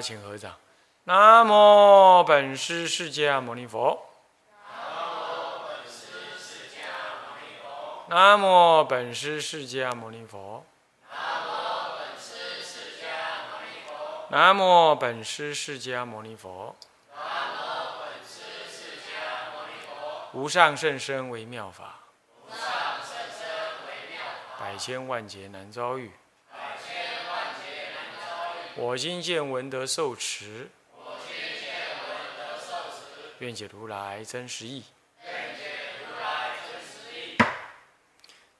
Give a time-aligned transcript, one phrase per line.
[0.00, 0.54] 请合掌，
[1.04, 4.06] 南无本师释迦牟尼佛，
[4.68, 4.80] 南
[5.58, 6.74] 无本师释迦
[7.24, 10.64] 牟尼佛，南无本师释迦牟尼佛，
[14.28, 16.76] 南无本师释迦牟尼佛，
[17.14, 17.14] 无
[18.00, 19.14] 本师释迦
[19.54, 22.00] 牟尼佛，无上甚深为妙法，
[22.46, 22.58] 无上
[23.02, 23.46] 甚深
[23.86, 24.20] 为妙
[24.56, 26.12] 法，百千万劫难遭遇。
[28.78, 34.84] 我今见闻得受持，我今见闻得受持愿解如来真实义。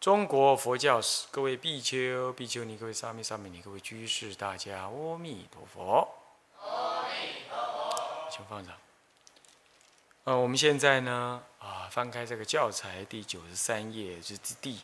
[0.00, 6.08] 中国佛教史，各位比丘、比丘尼，各位沙弥、沙弥尼，各位居士，大家阿弥陀佛。
[6.62, 8.74] 阿弥陀佛，请放上。
[10.24, 14.80] 呃，我们现在呢，啊，翻开这个教材第九十三页，是第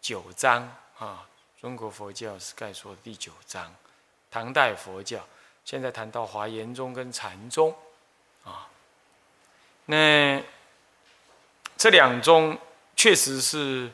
[0.00, 1.28] 九章啊，
[1.60, 3.74] 中国佛教史概说的第九章。
[4.30, 5.26] 唐代佛教，
[5.64, 7.74] 现在谈到华严宗跟禅宗，
[8.44, 8.68] 啊，
[9.86, 10.40] 那
[11.76, 12.56] 这两宗
[12.94, 13.90] 确实是，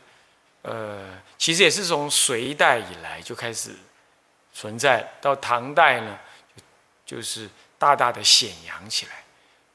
[0.63, 3.75] 呃，其实也是从隋代以来就开始
[4.53, 6.19] 存在，到唐代呢，
[7.07, 9.25] 就是大大的显扬起来，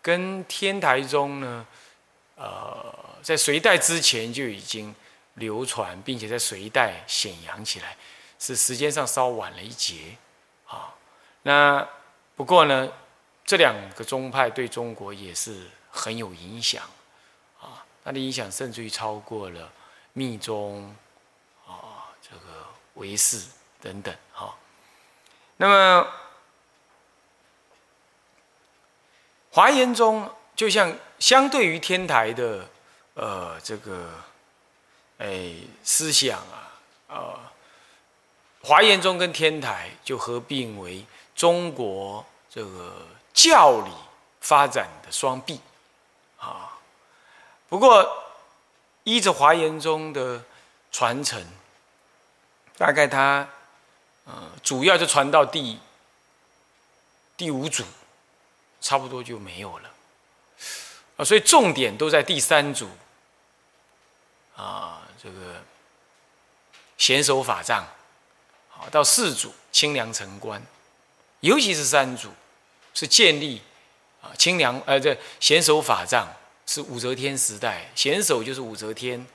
[0.01, 1.65] 跟天台宗呢，
[2.35, 2.93] 呃，
[3.23, 4.93] 在隋代之前就已经
[5.35, 7.97] 流传，并且在隋代显扬起来，
[8.37, 10.17] 是时间上稍晚了一截。
[11.43, 11.87] 那
[12.35, 12.91] 不过呢，
[13.43, 16.83] 这两个宗派对中国也是很有影响，
[17.59, 19.71] 啊，它的影响甚至于超过了
[20.13, 20.95] 密宗，
[21.67, 22.65] 啊，这个
[22.95, 23.47] 唯识
[23.81, 24.55] 等等，哈。
[25.57, 26.07] 那么
[29.51, 32.67] 华严宗就像相对于天台的，
[33.15, 34.09] 呃，这个，
[35.17, 35.53] 哎，
[35.83, 36.71] 思想啊，
[37.07, 37.51] 啊。
[38.63, 41.03] 华严宗跟天台就合并为
[41.41, 43.03] 中国这个
[43.33, 43.91] 教理
[44.41, 45.59] 发展的双臂，
[46.37, 46.77] 啊，
[47.67, 48.23] 不过
[49.05, 50.43] 依着华严宗的
[50.91, 51.43] 传承，
[52.77, 53.49] 大概它，
[54.25, 55.79] 呃，主要就传到第
[57.35, 57.83] 第五组，
[58.79, 59.89] 差不多就没有了，
[61.17, 62.87] 啊，所以重点都在第三组，
[64.55, 65.63] 啊，这个
[66.99, 67.83] 显手法藏。
[68.91, 70.63] 到四祖清凉城关，
[71.41, 72.29] 尤其是三祖，
[72.93, 73.61] 是建立
[74.21, 76.27] 啊清凉呃这贤手法藏
[76.65, 79.25] 是武则天时代贤手就是武则天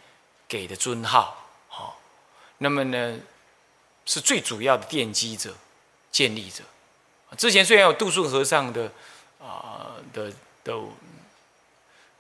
[0.49, 1.37] 给的尊号，
[1.69, 2.01] 好，
[2.59, 3.19] 那么呢
[4.05, 5.55] 是最主要的奠基者、
[6.11, 6.63] 建立者。
[7.37, 8.91] 之前虽然有杜顺和尚的
[9.41, 10.75] 啊的的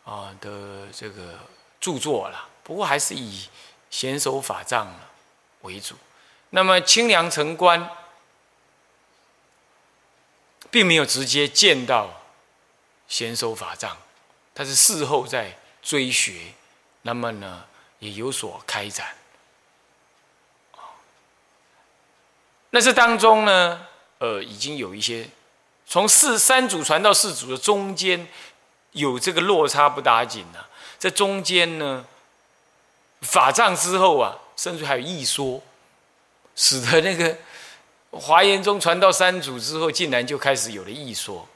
[0.04, 1.38] 啊的这个
[1.80, 3.48] 著作了，不过还是以
[3.88, 4.92] 贤手法藏
[5.62, 5.94] 为主。
[6.50, 7.88] 那么清凉城关，
[10.76, 12.22] 并没有直接见到
[13.08, 13.96] 贤手法藏，
[14.54, 16.52] 他是事后在追学，
[17.00, 17.64] 那么呢
[18.00, 19.16] 也有所开展。
[22.68, 23.86] 那这当中呢，
[24.18, 25.26] 呃，已经有一些
[25.86, 28.28] 从四三组传到四组的中间
[28.92, 30.62] 有这个落差不打紧呢，
[30.98, 32.04] 在中间呢，
[33.22, 35.62] 法藏之后啊，甚至还有异说。
[36.58, 37.36] 使得那个
[38.18, 41.46] 华严宗传到三祖之后，竟然就开始有了异说，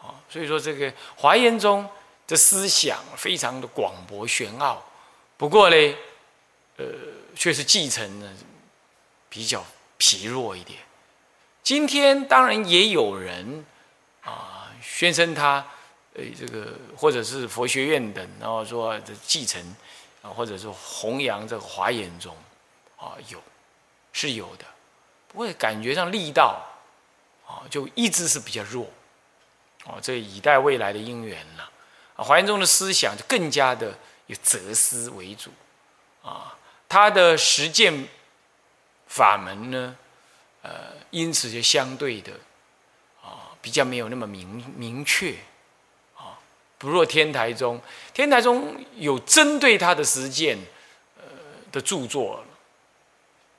[0.00, 1.88] 啊，所以说这个华严宗
[2.26, 4.82] 的思想非常的广博玄奥，
[5.36, 5.94] 不过呢，
[6.76, 6.86] 呃，
[7.34, 8.32] 却是继承呢
[9.28, 9.64] 比较
[9.98, 10.78] 疲弱一点。
[11.62, 13.64] 今天当然也有人
[14.22, 15.66] 啊宣称他，
[16.14, 19.60] 呃，这个或者是佛学院等，然后说这继承
[20.22, 22.36] 啊，或者是弘扬这个华严宗
[22.96, 23.38] 啊有。
[24.12, 24.64] 是有的，
[25.32, 26.60] 不过感觉上力道，
[27.46, 28.90] 啊，就一直是比较弱，
[29.84, 31.70] 哦，这以待未来的因缘了。
[32.16, 33.96] 啊，华严宗的思想就更加的
[34.26, 35.50] 以哲思为主，
[36.22, 36.56] 啊，
[36.88, 38.08] 他的实践
[39.06, 39.96] 法门呢，
[40.62, 42.32] 呃，因此就相对的，
[43.22, 45.36] 啊，比较没有那么明明确，
[46.16, 46.36] 啊，
[46.76, 47.80] 不若天台宗，
[48.12, 50.58] 天台宗有针对他的实践，
[51.16, 51.22] 呃
[51.70, 52.44] 的著作。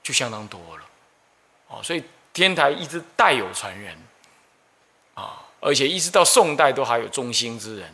[0.04, 0.84] 就相当多了，
[1.72, 2.04] 哦，所以
[2.34, 3.96] 天台一直代有传人，
[5.14, 7.90] 啊，而且一直到宋代都还有中兴之人，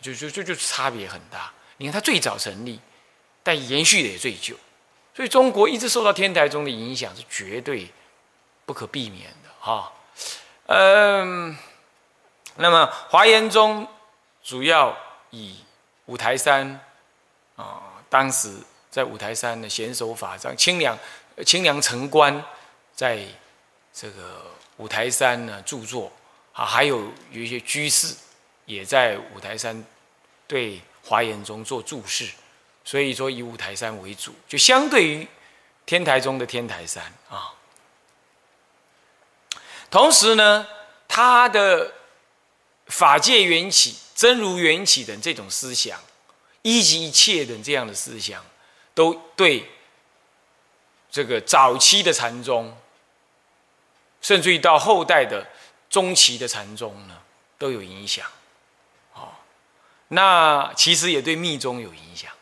[0.00, 1.52] 就就就就差别很大。
[1.78, 2.80] 你看他最早成立，
[3.42, 4.54] 但延续的也最久，
[5.14, 7.92] 所以中国一直受到天台宗的影响是绝对
[8.64, 9.92] 不可避免的，哈，
[10.66, 11.56] 嗯，
[12.54, 13.86] 那么华严宗
[14.44, 14.96] 主要
[15.30, 15.58] 以
[16.04, 16.80] 五台山
[17.56, 18.56] 啊，当时。
[18.88, 20.98] 在五台山的显手法藏清凉
[21.44, 22.42] 清凉城关，
[22.96, 23.22] 在
[23.92, 24.42] 这个
[24.78, 26.10] 五台山呢著作
[26.52, 28.16] 啊，还有有一些居士
[28.64, 29.84] 也在五台山
[30.48, 32.28] 对华严宗做注释，
[32.84, 35.28] 所以说以五台山为主，就相对于
[35.84, 37.52] 天台宗的天台山啊。
[39.90, 40.66] 同时呢，
[41.06, 41.92] 他的
[42.86, 46.00] 法界缘起、真如缘起等这种思想，
[46.62, 48.44] 一即一切等这样的思想，
[48.94, 49.70] 都对
[51.08, 52.76] 这个早期的禅宗，
[54.26, 55.46] 甚至于到后代的
[55.88, 57.16] 中期的禅宗呢，
[57.56, 58.26] 都有影响。
[59.14, 59.28] 哦，
[60.08, 62.32] 那其实也对密宗有影响。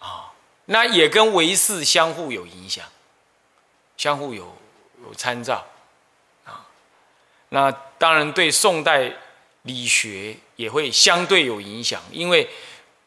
[0.00, 0.32] 啊，
[0.64, 2.84] 那也跟唯识相互有影响，
[3.96, 4.56] 相互有。
[5.06, 5.64] 有参照，
[6.44, 6.66] 啊，
[7.50, 9.12] 那当然对宋代
[9.62, 12.48] 理学也会相对有影响，因为，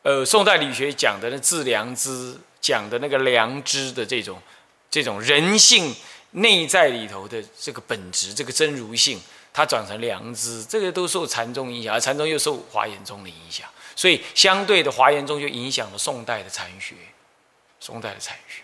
[0.03, 4.41] 呃，宋代理学讲的那致良知，讲的那个良知的这种
[4.89, 5.95] 这种人性
[6.31, 9.19] 内在里头的这个本质，这个真如性，
[9.53, 16.95] 它转成良知，这个都受禅宗影响，而禅宗又受华严宗的影响，所以相对的华严宗就影响了宋代的禅学，
[17.79, 18.61] 宋代的禅学。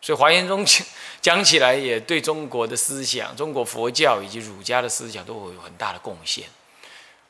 [0.00, 0.86] 所以华严宗讲
[1.22, 6.46] 讲起来，也对中国的思想、中国佛教以及儒家的思想都有很大的贡献。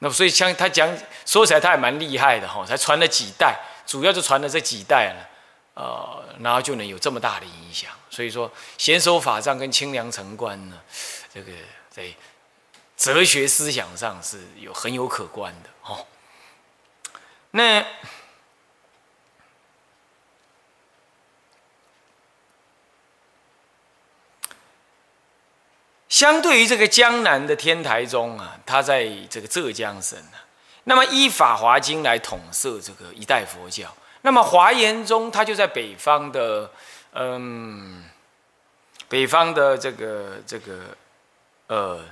[0.01, 0.93] 那么，所以像他讲
[1.25, 3.57] 说起来，他也蛮厉害的哈，才传了几代，
[3.87, 5.29] 主要就传了这几代了，
[5.75, 7.93] 呃，然后就能有这么大的影响。
[8.15, 10.81] 所以说，贤守法藏跟清凉城关呢，
[11.35, 11.51] 这个
[11.91, 12.05] 在
[12.97, 16.07] 哲学思想上是有很有可观的哦。
[17.51, 17.85] 那。
[26.09, 30.47] 相对于这个江南的天台宗啊，它在这个浙江省啊，
[30.85, 33.93] 那么依《法华经》来统摄这个一代佛教。
[34.23, 36.71] 那么华严宗它就在北方的，
[37.15, 38.05] 嗯，
[39.09, 40.97] 北方的这个这个，
[41.69, 42.05] 呃，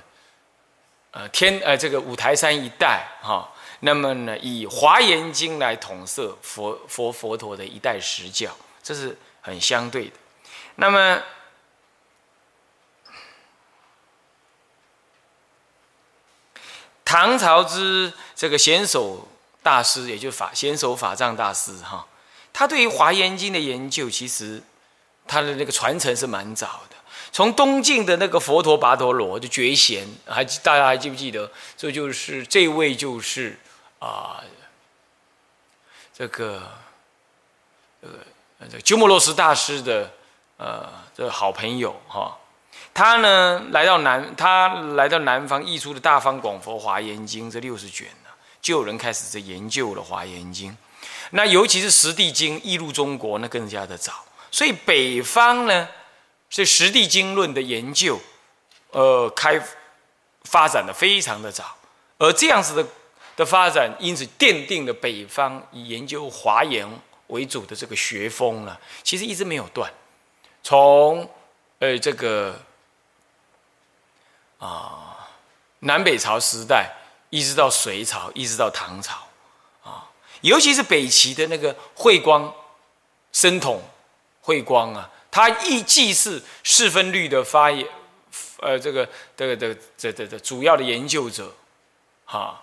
[1.11, 3.53] 呃天呃这个五台山一带哈。
[3.81, 10.13] 那么呢，以《华严经》来统摄佛佛佛陀的一代实教，这是很相对的。
[10.75, 11.21] 那么。
[17.05, 19.27] 唐朝之这个贤首
[19.61, 22.07] 大师，也就是法贤首法藏大师哈，
[22.51, 24.63] 他对于华严经的研究，其实
[25.27, 26.95] 他的那个传承是蛮早的。
[27.31, 31.51] 从东晋的那个佛陀跋陀罗就觉贤，还大家还记不记得？
[31.75, 33.57] 这就是这位就是
[33.97, 34.43] 啊，
[36.13, 36.69] 这个
[38.01, 38.09] 呃
[38.69, 40.11] 这个鸠摩罗什大师的
[40.57, 42.37] 呃这个好朋友哈。
[42.93, 48.29] 他呢，来到南，他来到南方，译出的《大方广佛华严经》这六十卷呢，
[48.61, 50.71] 就有人开始在研究了《华严经》。
[51.31, 54.23] 那尤其是《十地经》译入中国，那更加的早。
[54.53, 55.89] 所以北方呢，
[56.51, 58.19] 是《实地经论》的研究，
[58.91, 59.59] 呃，开
[60.43, 61.75] 发展的非常的早。
[62.19, 62.87] 而这样子的
[63.35, 66.87] 的发展，因此奠定了北方以研究华严
[67.29, 69.91] 为主的这个学风呢，其实一直没有断。
[70.61, 71.27] 从
[71.79, 72.61] 呃这个。
[74.59, 75.27] 啊，
[75.79, 76.89] 南北朝时代
[77.29, 79.27] 一直到隋朝，一直到唐朝，
[79.83, 82.49] 啊，尤其是北齐的那个慧光
[83.33, 83.83] 生统
[84.43, 87.87] 慧光啊，他亦既是四分律的发言，
[88.59, 91.51] 呃，这个这个这个这这这主要的研究者，
[92.25, 92.61] 哈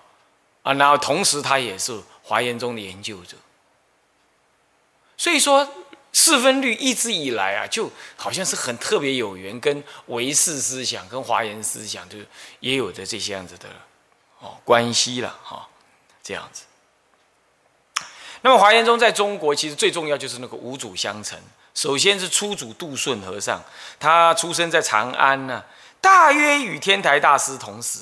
[0.62, 3.36] 啊，然后同时他也是华严宗的研究者，
[5.16, 5.68] 所以说。
[6.12, 12.18] 四分律一直以来啊，就好像是很特别有缘，跟唯识思想、跟华严思想，就
[12.58, 13.68] 也有着这些样子的
[14.40, 15.68] 哦关系了哈，
[16.20, 16.64] 这样子。
[18.40, 21.38] 那么华严宗在中国其实最重要就是那个五祖相承，
[21.80, 23.58] 首先是初祖杜顺和尚，
[23.98, 25.64] 他出生在长安呢，
[25.98, 28.00] 大约与天台大师同时。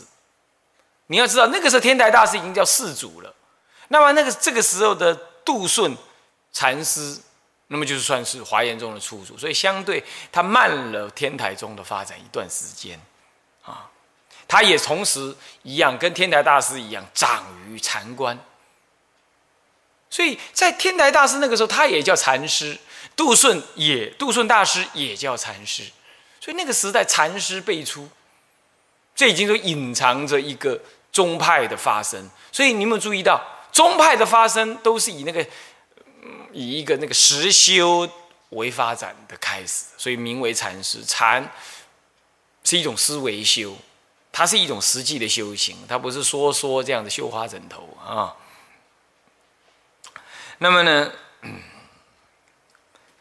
[1.07, 3.33] 你要知道，那个时候天台大师已经叫四祖了，
[3.87, 5.97] 那么那个这个时候的杜顺
[6.53, 7.21] 禅师。
[7.69, 12.99] 那么就是算是华严宗的初祖，所以相对他慢了天台宗的发展一段时间，
[13.63, 13.89] 啊，
[14.49, 18.37] 他也同时一样跟天台大师一样长于禅观，
[20.09, 22.79] 所以在天台大师那个时候，他也叫禅师，
[23.19, 25.83] 杜顺也杜顺大师也叫禅师，
[26.41, 28.09] 所以那个时代禅师辈出，
[29.15, 30.81] 这已经都隐藏着一个
[31.13, 35.47] 宗派的发生，所以你有没有注意到宗派的发生都是以那个。
[36.53, 38.09] 以一个那个实修
[38.51, 41.05] 为发展的开始，所以名为禅师。
[41.05, 41.53] 禅
[42.65, 43.77] 是一种思维修，
[44.33, 48.35] 它是一种实际的修行，它不是说说这样的绣花枕头啊。
[50.57, 51.13] 那么呢，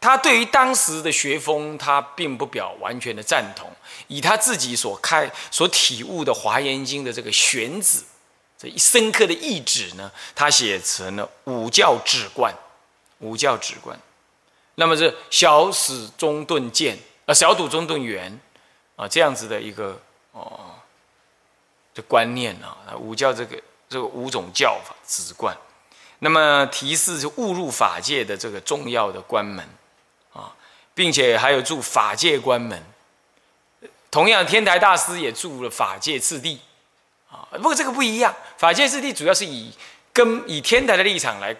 [0.00, 3.70] 他对于当时的学风，他并不表完全的赞同。
[4.06, 8.02] 以他自己所开、所体悟的《华严经》的这个玄旨，
[8.56, 12.54] 这一深刻的意旨呢，他写成了五教止观。
[13.20, 13.98] 五教止观，
[14.76, 18.38] 那么是小始中顿渐，呃，小笃中顿圆，
[18.94, 20.00] 啊，这样子的一个
[20.30, 20.76] 哦，
[21.94, 25.52] 的观念啊，五教这个这个五种教法止观，
[26.20, 29.68] 那么提示是误入法界的这个重要的关门。
[30.98, 32.82] 并且还有住法界关门，
[34.10, 36.58] 同样天台大师也住了法界次第，
[37.30, 39.72] 啊，不过这个不一样，法界次第主要是以
[40.12, 41.54] 跟以天台的立场来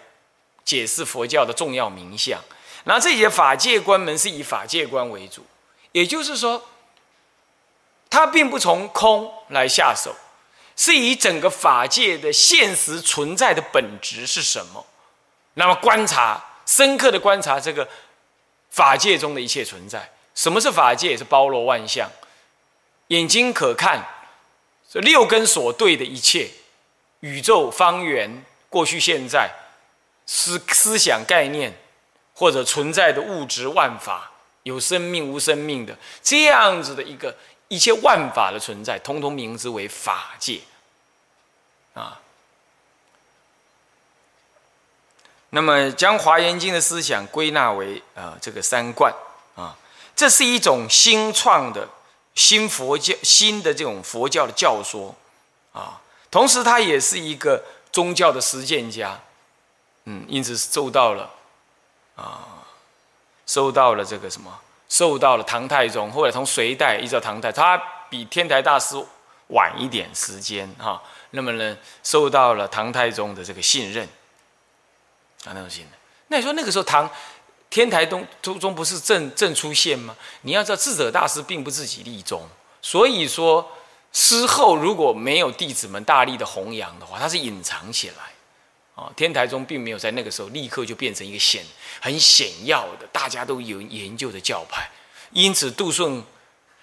[0.65, 2.37] 解释佛教的重要名相，
[2.83, 5.45] 然后这些法界关门是以法界观为主，
[5.93, 6.61] 也就是说，
[8.09, 10.13] 他并不从空来下手，
[10.75, 14.85] 是以整个法界的现实存在的本质是什么，
[15.53, 17.87] 那么观察深刻的观察这个。
[18.69, 21.17] 法界中的一切存在，什么是法界？
[21.17, 22.09] 是包罗万象，
[23.07, 24.05] 眼睛可看，
[24.89, 26.49] 这六根所对的一切，
[27.21, 29.51] 宇宙方圆、过去、现在，
[30.25, 31.73] 思思想概念，
[32.33, 34.31] 或者存在的物质万法，
[34.63, 37.35] 有生命无生命的这样子的一个
[37.67, 40.61] 一切万法的存在，通通名之为法界，
[41.93, 42.21] 啊。
[45.51, 49.11] 那么，将《华严经》的思想归纳为啊，这个三观
[49.55, 49.75] 啊，
[50.15, 51.89] 这是一种新创的
[52.35, 55.15] 新佛教、新的这种佛教的教说
[55.73, 55.99] 啊。
[56.29, 59.19] 同时，他也是一个宗教的实践家，
[60.03, 61.27] 嗯，因此受到了
[62.15, 62.45] 啊，
[63.47, 64.55] 受到了这个什么，
[64.87, 67.75] 受到了唐太宗，后来从隋代一直到唐代，他
[68.07, 69.03] 比天台大师
[69.47, 71.01] 晚一点时间哈。
[71.31, 74.07] 那么呢，受到了唐太宗的这个信任。
[75.45, 75.91] 啊，那种信的。
[76.27, 77.09] 那你说那个时候唐
[77.69, 80.15] 天台东中中不是正正出现吗？
[80.41, 82.41] 你要知道智者大师并不自己立宗，
[82.81, 83.71] 所以说
[84.11, 88.15] 师后如果没有弟子们大力的弘扬的话，他是隐藏起来。
[88.95, 91.63] 啊，天台宗并没有在那个时候立刻就变成一个显
[92.01, 94.89] 很显要的大家都有研究的教派。
[95.31, 96.23] 因此杜顺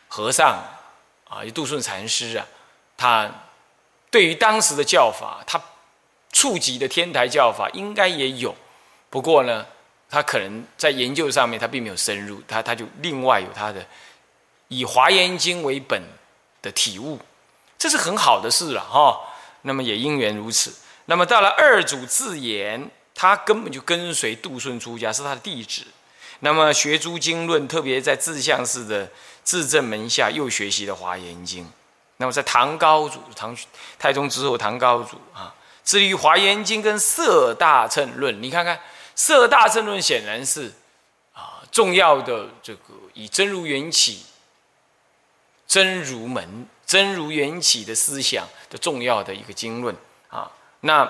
[0.08, 0.64] 和尚
[1.28, 2.46] 啊，杜顺禅师啊，
[2.96, 3.30] 他
[4.10, 5.60] 对于当时的教法，他。
[6.33, 8.54] 触及的天台教法应该也有，
[9.09, 9.66] 不过呢，
[10.11, 13.85] 他可能在研究上面他并没有深入，他他就另外有他的
[14.68, 16.02] 以华严经为本
[16.61, 17.18] 的体悟，
[17.78, 19.18] 这是很好的事了哈。
[19.62, 20.75] 那么也因缘如此。
[21.06, 25.83] 那么到了二祖自言，他根本就跟随杜顺出家，是他的弟子。
[26.40, 29.11] 那么学诸经论，特别在自相寺的
[29.42, 31.66] 自证门下又学习了华严经。
[32.18, 33.56] 那么在唐高祖唐
[33.99, 35.54] 太宗之后，唐高祖啊。
[35.87, 38.76] 至于《华严经》跟《色大乘论》，你看看
[39.14, 40.73] 《色大乘论》显然是
[41.33, 44.26] 啊重要的这个以真如缘起、
[45.69, 49.95] 真如门、真如缘起的思想的重要的一个经论
[50.28, 50.50] 啊。
[50.81, 51.09] 那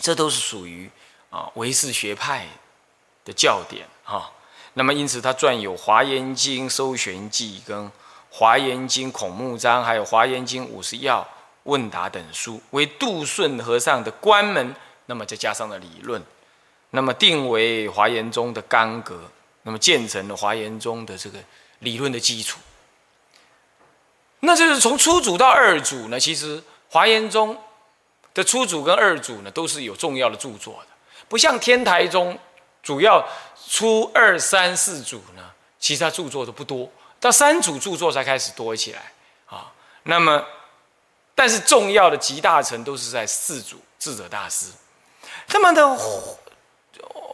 [0.00, 0.90] 这都是属于
[1.28, 2.46] 啊唯识学派
[3.22, 4.32] 的教典啊。
[4.72, 7.84] 那么因此他撰有《华严经》搜玄记跟
[8.30, 11.20] 《华严经孔目章》，还有《华严经五十要》。
[11.68, 16.22] 问答等书为杜顺和尚的关门，那么再加上了理论，
[16.90, 19.30] 那么定为华严宗的纲格，
[19.64, 21.38] 那么建成了华严宗的这个
[21.80, 22.58] 理论的基础。
[24.40, 27.60] 那就是从初祖到二祖呢，其实华严宗
[28.32, 30.88] 的初祖跟二祖呢，都是有重要的著作的，
[31.28, 32.38] 不像天台宗
[32.82, 33.22] 主要
[33.68, 39.12] 初二三四祖呢，其他著作都不多，到三祖著作才开始多起来
[39.44, 39.70] 啊。
[40.04, 40.42] 那么。
[41.38, 44.72] 但是重要的集大成都是在四祖智者大师，
[45.46, 45.96] 他们的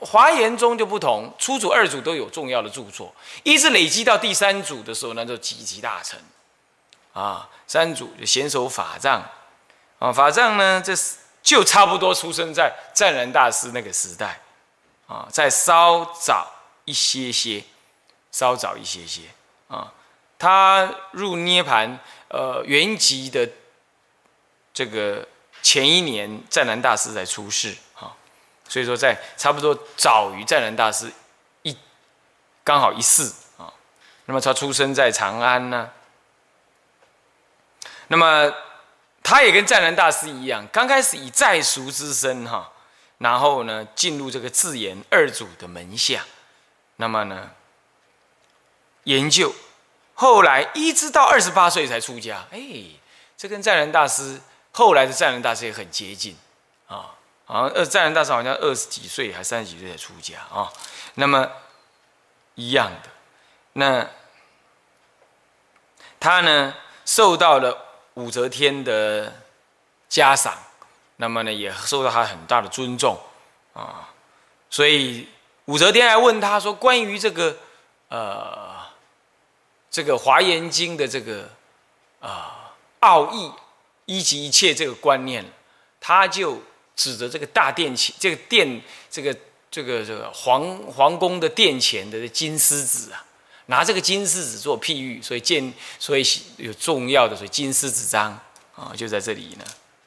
[0.03, 6.21] 华严中就不同，初祖、二祖都有重要的著作，一直累积到第三祖的时候，那就集集大成。
[7.15, 9.25] 啊，三祖就显手法藏，
[9.99, 14.39] 啊，法藏呢，这是就差不多出生在湛然大师那个时代，
[15.07, 16.53] 啊，再稍早
[16.85, 17.65] 一些些，
[18.31, 19.23] 稍早一些些，
[19.69, 19.91] 啊，
[20.39, 23.49] 他入涅盘，呃，原籍的。
[24.75, 25.27] 这个
[25.63, 28.13] 前一年湛南大师才出世啊，
[28.69, 31.11] 所以说在差不多早于湛南大师
[31.63, 31.79] 一
[32.65, 33.73] 刚好一世啊，
[34.27, 35.91] 那么他出生在长安呢，
[38.09, 38.53] 那么
[39.23, 42.73] 他也跟湛南大师一样，刚开始以在俗之身哈，
[43.19, 46.25] 然后呢进入这个自言二祖的门下，
[46.97, 47.53] 那么呢
[49.05, 49.55] 研究，
[50.15, 52.61] 后来一直到二十八岁才出家，哎，
[53.37, 54.41] 这跟湛南大师。
[54.77, 56.37] 后来的湛然大师也很接近，
[56.89, 57.15] 啊，
[57.45, 60.69] 好像二湛然大师好像二十几岁还三十几岁才出家啊。
[61.15, 61.49] 那么
[62.57, 63.09] 一样的。
[63.75, 64.11] 那
[66.19, 69.33] 他呢，受到了武则天的
[70.09, 70.59] 嘉赏，
[71.17, 73.17] 那么呢，也受到他很大的尊重
[73.75, 74.11] 啊。
[74.69, 75.29] 所以
[75.67, 77.57] 武则天还问他说：“关于这个
[78.09, 78.77] 呃，
[79.89, 81.49] 这个《华严经》的这个
[82.21, 83.53] 啊奥义，
[84.07, 85.45] 一即一切这个观念，
[86.01, 86.63] 他就
[86.97, 89.37] 指着这个大殿前，这个殿，这个
[89.71, 93.25] 这个这个皇皇宫的殿前的金狮子啊，
[93.67, 96.25] 拿这个金狮子做譬喻，所以见，所以
[96.57, 98.39] 有重要的，所以金狮子章
[98.75, 99.65] 啊，就在这里呢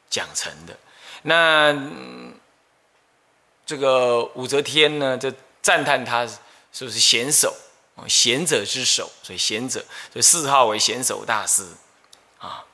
[0.08, 0.76] 讲成的。
[1.22, 1.76] 那。
[3.68, 6.26] 这个武则天呢，就赞叹他
[6.72, 7.54] 是不是贤手
[8.06, 11.66] 贤者之首，所以贤者，所以谥号为贤手大师
[12.38, 12.64] 啊。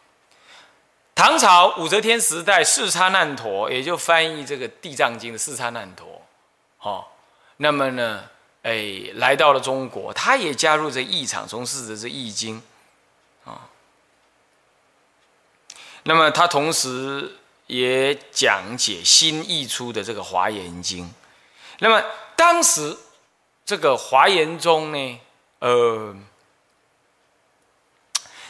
[1.15, 6.21] 唐朝武则天时代，四叉难陀也就翻译这个《地藏经》的四叉难陀，
[6.81, 7.05] 哦，
[7.59, 8.25] 那么呢，
[8.63, 12.63] 哎，来到了中国，他也加入这义场，从事着这易经
[13.45, 13.69] 啊。
[16.03, 17.39] 那么他同时。
[17.67, 21.07] 也讲解新译出的这个《华严经》，
[21.79, 22.05] 那么
[22.37, 22.95] 当时
[23.65, 25.21] 这个华严中呢，
[25.61, 26.15] 呃，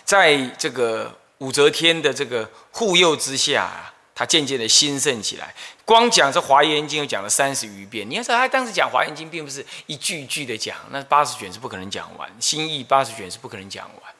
[0.05, 5.54] 在这个武则天的这个护佑之下啊，他渐渐的兴盛起来。
[5.85, 8.09] 光讲这《华严经》，又讲了三十余遍。
[8.09, 14.14] 你要知道，他当时讲《华严经》，并不是一句一句的讲，那八十卷是不可能讲完，新译八十卷是不可能讲完。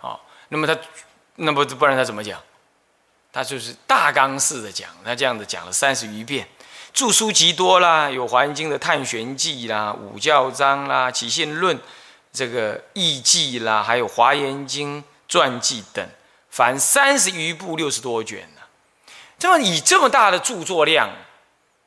[0.00, 0.74] 哦，那么他，
[1.36, 2.40] 那么不然他怎么讲？
[3.30, 6.48] 他就是大纲式的讲，他这样子讲了三十余遍，
[6.94, 11.76] 著书极多啦，有《华严经》的《探玄记》啦，《五教章》啦，《起信论》
[12.32, 16.08] 这个《义记》啦，还有《华严经》传记等，
[16.50, 18.60] 凡三十余部，六十多卷呢。
[19.38, 21.10] 这么以这么大的著作量，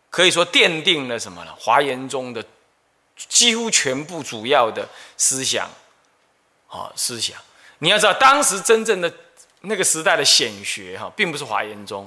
[0.10, 1.54] 可以说奠定了什么呢？
[1.60, 2.44] 华严宗的
[3.16, 5.70] 几乎全部主要的思想，
[6.68, 7.38] 啊，思想。
[7.78, 9.14] 你要知道，当时真正的。
[9.66, 12.06] 那个时代的显学哈，并不是华严宗，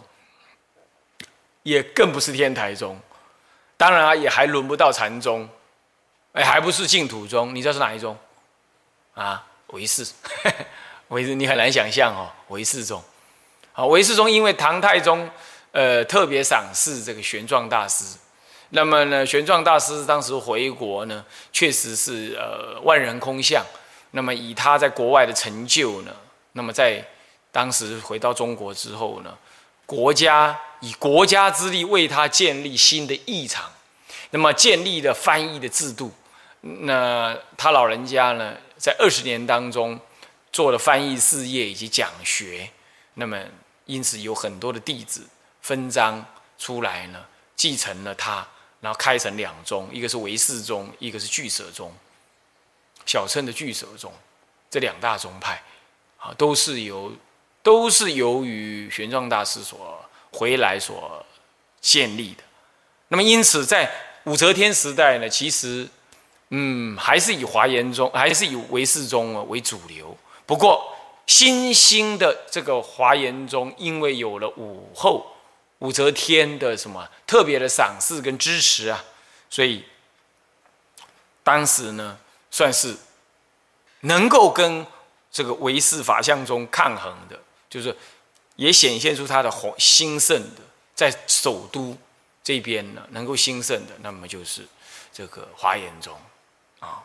[1.63, 3.01] 也更不是天台宗，
[3.79, 5.49] 当然啊，也还轮不到禅宗，
[6.33, 8.15] 哎，还不是净土宗，你知道是哪一宗？
[9.15, 10.07] 啊，唯识，
[11.09, 13.03] 唯识你很难想象哦，唯识宗，
[13.73, 15.29] 啊，唯识宗因为唐太宗
[15.73, 18.17] 呃特别赏识这个玄奘大师，
[18.71, 23.65] 那么呢，玄奘大师当时回国呢，确实是呃万人空巷，
[24.11, 26.13] 那么以他在国外的成就呢，
[26.53, 27.05] 那么在
[27.53, 29.33] 当时回到中国之后呢，
[29.87, 33.71] 国家以国家之力为他建立新的义场，
[34.31, 36.11] 那么建立了翻译的制度。
[36.61, 39.99] 那他老人家呢，在二十年当中
[40.57, 42.71] 做了翻译事业以及讲学，
[43.13, 43.39] 那么
[43.85, 45.29] 因此有很多的弟子
[45.61, 46.25] 分章
[46.57, 48.49] 出来呢，继承了他，
[48.81, 51.93] 然后开成两宗，一个是唯识宗，一个是俱舍宗，
[53.05, 54.11] 小乘的俱舍宗，
[54.71, 55.63] 这两大宗派
[56.17, 57.13] 啊，都是由。
[57.63, 61.27] 都是由于玄奘大师所回来所
[61.81, 62.43] 建立的，
[63.09, 63.93] 那么因此在
[64.25, 65.89] 武则天时代呢，其实
[66.51, 70.17] 嗯还是以华严宗还是以唯识宗为主流。
[70.47, 75.27] 不过新兴的这个华严宗，因为有了武后
[75.81, 79.05] 武则天的什么特别的赏识跟支持啊，
[79.51, 79.85] 所以
[81.43, 82.19] 当时呢
[82.51, 82.97] 算是
[84.01, 84.87] 能够跟
[85.31, 87.39] 这个唯识法相中抗衡的。
[87.69, 87.95] 就是
[88.55, 90.63] 也显现出他的宏兴盛的，
[90.95, 91.99] 在首都
[92.43, 94.67] 这边呢，能够兴盛的，那么就是
[95.13, 96.17] 这个华严宗
[96.79, 97.03] 啊。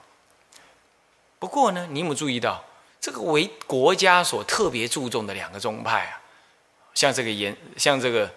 [1.39, 2.63] 不过呢，你有没有注意到，
[3.01, 6.21] 这个为国家所特别注重的两个宗派啊，
[6.93, 8.31] 像这个严，像这个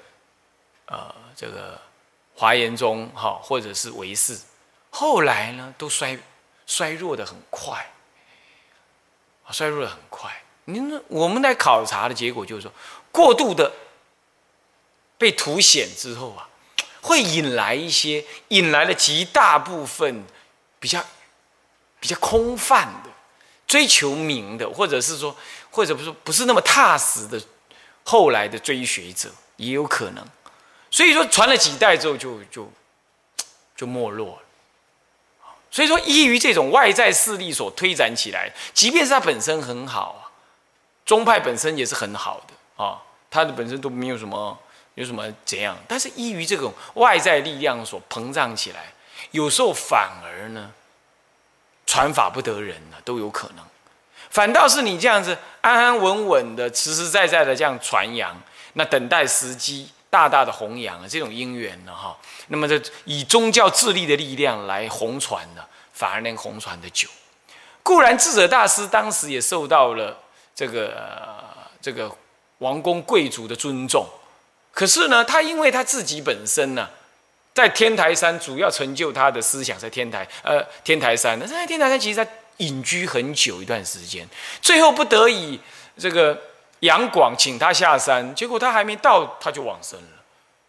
[0.86, 1.78] 呃，这个
[2.34, 4.40] 华严宗哈，或者是唯识，
[4.88, 6.18] 后来呢，都衰
[6.66, 7.92] 衰弱的很快，
[9.50, 10.42] 衰弱的很快。
[10.64, 12.72] 您我们来考察的结果就是说，
[13.12, 13.70] 过度的
[15.18, 16.48] 被凸显之后啊，
[17.02, 20.24] 会引来一些引来了极大部分
[20.80, 21.04] 比较
[22.00, 23.10] 比较空泛的
[23.74, 25.36] 追求名的，或者是说，
[25.68, 27.42] 或者不是不是那么踏实的
[28.04, 30.24] 后来的追学者也有可能。
[30.92, 32.70] 所以说，传了几代之后，就就
[33.74, 34.42] 就没落了。
[35.72, 40.30] 所以说，依于这种外在势力所推展起来，即便是它本身很好啊。
[41.04, 44.56] 宗派本身也是很好的啊，它的本身都没有什么
[44.94, 48.92] 有什么怎样，但是依于这种外在力量所膨胀起来，
[49.32, 50.70] 有时候反而呢，
[51.94, 53.64] 传法不得人呢都有可能，
[54.28, 58.36] 反倒是你这样子安安稳稳的、实实在在的这样传扬，
[58.72, 67.08] 那等待时机大大的弘扬啊，这种因缘呢哈，那么这以宗教自立的力量来弘传呢，反而能红传的久。
[67.84, 70.18] 固然智者大师当时也受到了
[70.52, 71.00] 这个
[71.80, 72.10] 这个
[72.58, 74.04] 王公贵族的尊重，
[74.72, 76.90] 可是呢，他因为他自己本身呢，
[77.54, 84.28] 在天台山主要成就他的思想在天台呃天台山，那在天台山其实他隐居很久一段时间，
[84.60, 85.58] 最后不得已
[85.96, 86.38] 这个
[86.80, 90.22] 杨广请他下山，结果他还没到他就往生了，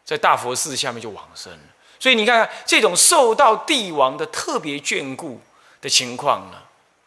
[0.06, 1.60] 在大佛寺下面就往生了。
[2.00, 5.41] 所以你看这种受到帝王的特别眷顾
[5.82, 6.58] 的情况呢？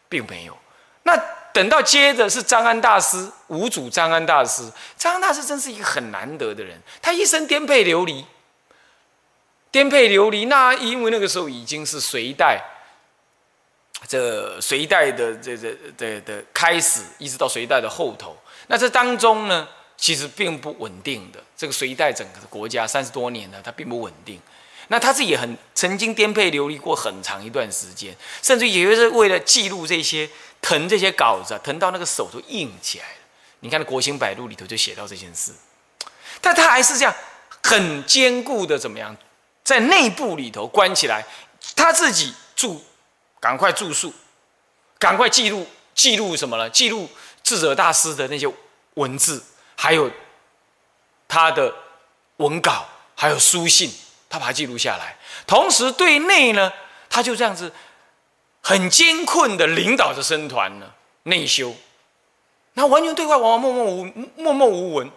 [0.09, 0.57] 并没有。
[1.03, 1.15] 那
[1.53, 4.69] 等到接着是张安大师，五祖张安大师。
[4.97, 8.25] 张安大师真是一个很难得的人，他一生颠沛流离，
[9.71, 10.45] 颠沛流离。
[10.45, 12.61] 那因为那个时候已经是隋代，
[14.07, 18.37] 这隋代的这这的的开始，一直到隋代的后头。
[18.67, 21.39] 那这当中呢，其实并不稳定的。
[21.57, 24.39] 这个隋代整个的国家三十多年了，它并不稳定。
[24.91, 30.27] 那他自己也很曾经颠沛流离过很长一段时间，甚至也就是为了记录这些
[30.63, 33.15] 誊这些稿子，誊到那个手都硬起来了。
[33.59, 35.51] 你看《国兴百录》里头就写到这件事，
[36.41, 37.13] 但他还是这样
[37.61, 39.15] 很坚固的怎么样，
[39.69, 41.23] 在内部里头关起来，
[41.75, 42.83] 他自己住，
[43.39, 44.11] 赶快住宿，
[44.97, 46.67] 赶快记录记录什么呢？
[46.71, 47.07] 记录
[47.43, 48.51] 智者大师的那些
[48.95, 49.43] 文字，
[49.75, 50.09] 还有
[51.27, 51.71] 他的
[52.37, 52.83] 文稿，
[53.15, 53.93] 还有书信。
[54.27, 56.73] 他把它记录下来，同时对内呢，
[57.07, 57.71] 他就这样子
[58.63, 60.91] 很艰困的领导着僧团呢
[61.23, 61.75] 内修，
[62.73, 64.05] 那完全对外往往默默无
[64.35, 65.11] 默默无闻，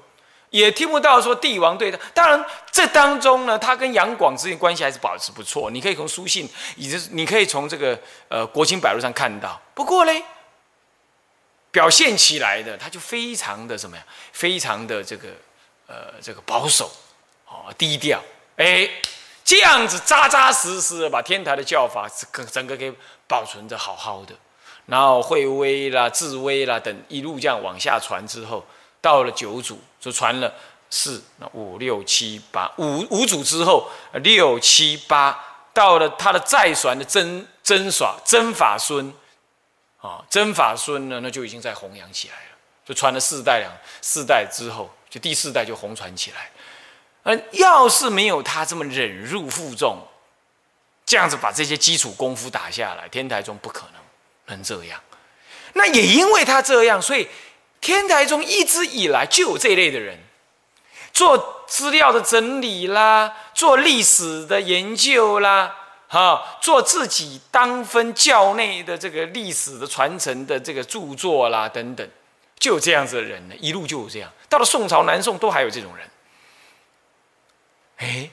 [0.53, 1.99] 也听不到说帝王对他。
[2.13, 5.71] 当然，这当中呢，他跟杨广之间关系还是保持不错。
[5.71, 9.59] 你可以从书信，以及你可以从这个呃《国清百录》上看到。
[9.73, 10.23] 不过嘞，
[11.71, 14.05] 表现起来的他就非常的什么呀？
[14.33, 15.29] 非常的这个
[15.87, 16.93] 呃这个保守
[17.49, 18.23] 哦，低调。
[18.57, 18.87] 哎，
[19.43, 22.93] 这样子扎扎实实的把天台的教法整整个给
[23.27, 24.35] 保存的好好的，
[24.85, 28.63] 然后惠威啦、智威啦等一路这样往下传之后，
[29.03, 30.51] 到了九祖就传了
[30.89, 33.91] 四、五、六、七、八五五祖之后
[34.23, 35.39] 六七八，
[35.75, 39.13] 到了他的再传的真真耍真法孙
[40.01, 46.51] 啊，真法孙呢，那就已经在弘扬起来了，就传了四代两四代之后，就第四代就红传起来。
[47.25, 49.97] 而要是没有他这么忍辱负重，
[51.07, 54.03] 这样子把这些基础功夫打下来，天台宗不可能
[54.47, 55.01] 能这样。
[55.75, 57.29] 那也因为他这样，所以
[57.83, 60.17] 天台宗一直以来就有这一类的人，
[61.13, 72.09] 做资料的整理啦，做历史的研究啦，哈，做自己当分教内的这个历史的传承的这个著作啦等等，
[72.57, 74.31] 就有这样子的人呢，一路就有这样。
[74.49, 76.09] 到了宋朝、南宋都还有这种人。
[77.97, 78.31] 哎，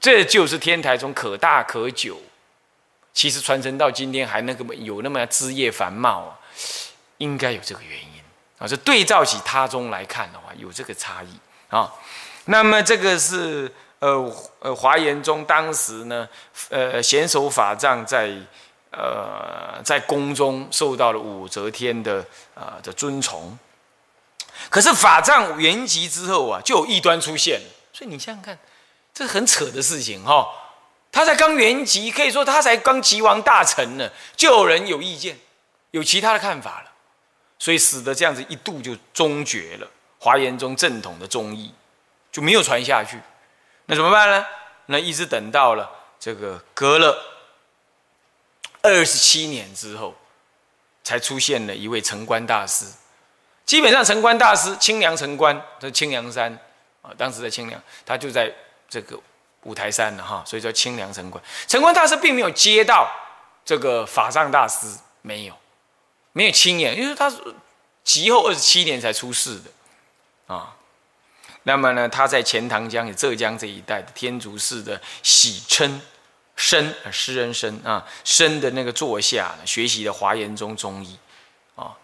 [0.00, 2.22] 这就是天台宗可大可久，
[3.12, 6.40] 其实传承到今天还那个有那么枝叶繁茂啊，
[7.18, 8.13] 应该有这个原因
[8.64, 8.68] 啊。
[8.68, 11.28] 这对照起他中来看的话，有这个差异
[11.68, 11.92] 啊。
[12.46, 16.28] 那么这个是呃呃华严宗当时呢，
[16.68, 18.30] 呃贤守法藏在
[18.90, 22.24] 呃在宫中受到了武则天的
[22.54, 23.58] 啊的尊崇，
[24.68, 27.66] 可是法藏圆寂之后啊，就有异端出现了。
[27.92, 28.58] 所以你想想看，
[29.14, 30.46] 这很扯的事情哈。
[31.10, 35.38] 他才刚圆寂，可以说他才刚极王大臣呢，就有人有意见，
[35.92, 36.83] 有其他的看法，
[37.64, 41.72] 所以使得这样子一度就终绝了华严宗正统的宗义，
[42.30, 43.18] 就没有传下去。
[43.86, 44.46] 那怎么办呢？
[44.84, 47.16] 那一直等到了这个隔了
[48.82, 50.14] 二十七年之后，
[51.02, 52.84] 才出现了一位城关大师。
[53.64, 56.52] 基本上城关大师清凉城关在清凉山。
[57.00, 58.52] 啊，当时在清凉，他就在
[58.90, 59.18] 这个
[59.62, 61.42] 五台山了哈，所以叫清凉城关。
[61.66, 63.10] 城关大师并没有接到
[63.64, 64.86] 这个法藏大师，
[65.22, 65.56] 没有，
[66.34, 67.36] 没有亲眼，因为他是
[68.02, 70.76] 及后二十七年才出世的啊。
[71.62, 76.02] 那么呢，他在钱塘江，浙江这一带的天竺寺的喜称
[76.56, 81.16] 生诗人生啊生的那个座下学习的华严宗中医
[81.76, 81.96] 啊。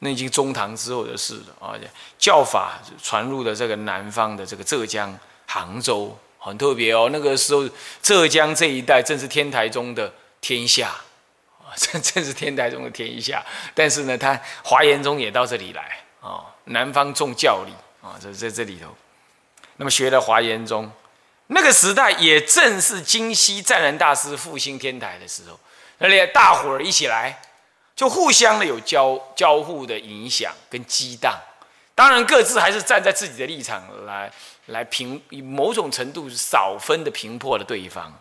[0.00, 1.74] 那已经中唐之后的事了啊！
[2.18, 7.08] 教法传入的这个南方的这个浙江杭州很特别哦。
[7.10, 7.68] 那个时候
[8.00, 10.94] 浙江这一带正是天台宗的天下
[11.76, 13.44] 这， 正是天台中的天下。
[13.74, 18.94] 但是呢，他华严宗也到这里来啊，南方重教理啊，在在这里头。
[19.76, 20.90] 那么学了华严宗，
[21.48, 25.58] 那个时代也正是金溪湛然大师复兴天台的时候，
[25.98, 27.40] 那里大伙儿一起来。
[27.98, 31.36] 就互相的有交交互的影响跟激荡，
[31.96, 34.30] 当然各自还是站在自己的立场来
[34.66, 38.16] 来评，以某种程度少分的评破了对方。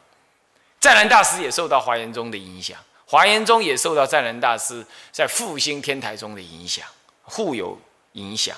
[0.80, 2.80] 湛然大师也受到华严宗的影响，
[3.10, 6.86] 华严宗也受到湛然大师在复兴天台宗的影响，
[7.24, 7.80] 互有
[8.12, 8.56] 影响。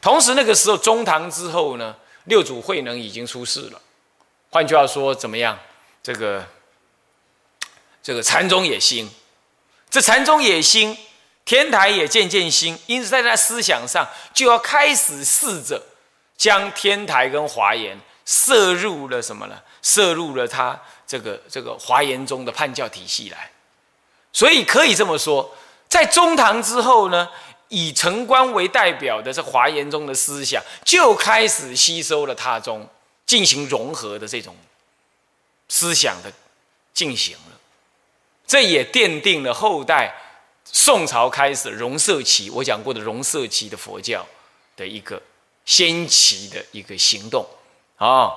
[0.00, 3.80] 同时，那个时候中唐之后呢，六祖慧能已经出世了。
[4.50, 5.56] 换句话说，怎么样？
[6.02, 6.44] 这个
[8.02, 9.08] 这个禅宗也兴，
[9.88, 10.98] 这禅宗也兴，
[11.44, 12.76] 天台也渐渐兴。
[12.86, 15.80] 因此，在他思想上就要开始试着
[16.36, 19.62] 将天台跟华严摄入了什么呢？
[19.80, 23.51] 摄入了他这个这个华严宗的判教体系来。
[24.32, 25.54] 所以可以这么说，
[25.88, 27.28] 在中唐之后呢？
[27.74, 32.86] 以城关为代表的这华严宗的思想，就开始吸收了他宗，
[33.24, 34.54] 进行融合的这种
[35.70, 36.30] 思想的
[36.92, 37.58] 进行了。
[38.46, 40.14] 这也奠定了后代
[40.66, 44.26] 宋朝开始融色期，我讲过的融色期的佛教
[44.76, 45.22] 的一个
[45.64, 47.46] 先期的一个行动
[47.96, 48.32] 啊。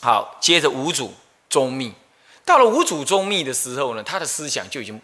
[0.00, 1.12] 好，接着五祖
[1.50, 1.92] 宗密，
[2.48, 4.98] 到了五祖宗密的时候呢，他的思想就已经。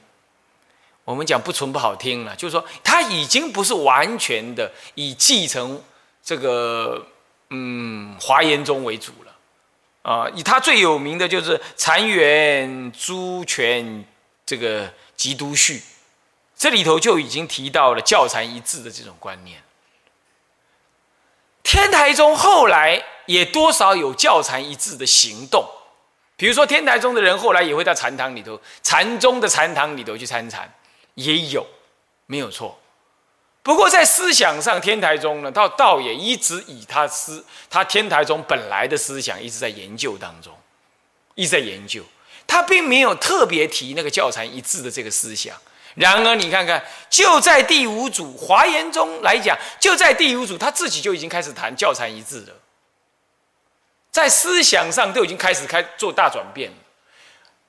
[1.05, 5.83] 我们讲不纯不好听了，就是说他已经不是完全的以继承
[6.23, 7.07] 这个
[7.51, 14.03] 嗯华严宗为主了啊，以他最有名的就是禅元朱权
[14.47, 15.83] 这个基督序，
[16.57, 19.63] 这里头就已经提到了教禅一致的这种观念。
[21.63, 25.69] 天台宗后来也多少有教禅一致的行动，
[26.37, 30.73] 比如说天台宗的人后来也会到禅堂里头，禅宗的禅堂里头去参禅。
[31.15, 31.65] 也有，
[32.27, 32.77] 没有错。
[33.63, 40.53] 不过在思想上，天台宗呢，他道也一直以他思他天台宗本来的思想一直在研究当中，
[41.37, 42.03] 一直在研究。
[42.47, 45.57] 他并没有特别提那个教禅一致的这个思想。
[45.95, 52.53] 然而你看看，就在第五祖华严宗来讲，就在第五祖他自己就已经开始谈教禅一致了，
[54.15, 56.77] 在思想上都已经开始开做大转变了。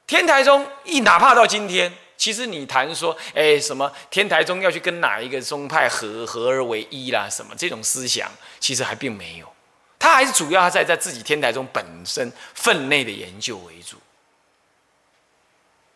[0.06, 1.92] 天台宗一哪怕到今天。
[2.18, 9.52] 其实你谈说，哎，什么天台宗要去跟哪一个宗派合合而为一啦，什么这种思想，其实还并没有，
[9.98, 13.98] 他还是主要在在自己天台宗本身分内的研究为主。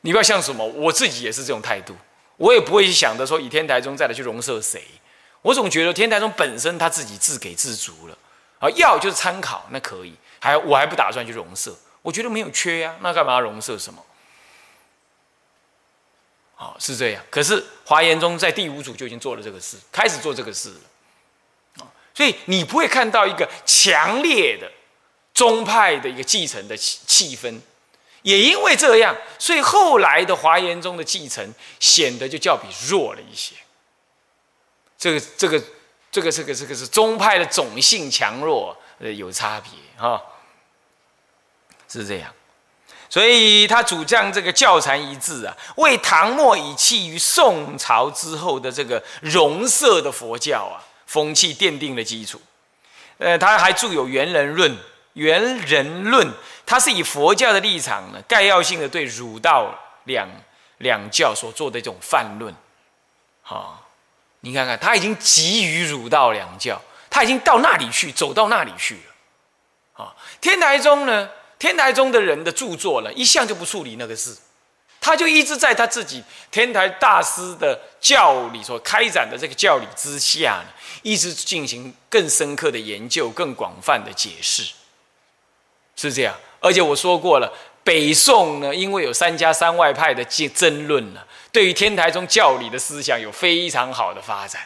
[0.01, 1.95] 你不要像什么，我自己也是这种态度，
[2.37, 4.83] 我也不会想着说以天台宗再来去容摄谁，
[5.43, 8.17] 我总觉得天台宗本身他自己自给自足了，
[8.59, 14.03] 啊，要就是参考那可以，还我还不打算去容摄，我觉得没有缺呀，那干嘛容摄什么？
[16.55, 20.69] 好是这样，可是华严宗在第五组就已经做了这个事，开始做这个事
[21.77, 24.69] 了，所以你不会看到一个强烈的
[25.33, 27.59] 宗派的一个继承的气气氛，
[28.23, 33.55] 也因为这样，所以后来的华严宗的继承显得就较比弱了一些。
[34.97, 35.63] 这个这个
[36.11, 40.21] 这个这个这个是宗派的种性强弱呃有差别哈，
[41.89, 42.33] 是这样。
[43.09, 52.39] 所以他主张这个教禅一致啊，为唐末以弃于宋朝之后的这个融色的佛教啊风气奠定了基础。
[53.17, 54.71] 呃，他还著有《元人论》，
[55.13, 56.27] 《元人论》
[56.65, 59.73] 他是以佛教的立场呢，概要性的对儒道
[60.05, 60.29] 两
[60.77, 62.53] 两教所做的这种泛论。
[63.41, 63.89] 好，
[64.41, 69.08] 你看看，他已经急于儒道两教，他已经到那里去，走到那里去了。
[70.41, 71.29] 天台宗呢？
[71.57, 74.33] 天台宗的人的著作呢，一向就不处理那个事，
[75.01, 84.63] 他就一直在他自己天台大师的教理所开展的这个教理之下呢，一直进行更深刻的研究、更广泛的解释，
[85.97, 86.33] 是这样。
[86.61, 91.19] 而且我说过了，北宋呢，因为有三家三外派的争争论呢，
[91.51, 94.61] 对于天台宗教理的思想有非常好的发展，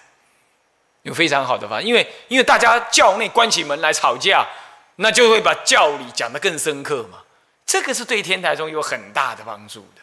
[1.02, 4.48] 有非常好的发展，因为因为大家教内关起门来吵架。
[4.98, 7.20] 那就会把教理讲得更深刻嘛，
[7.66, 10.02] 这个是对天台宗有很大的帮助的。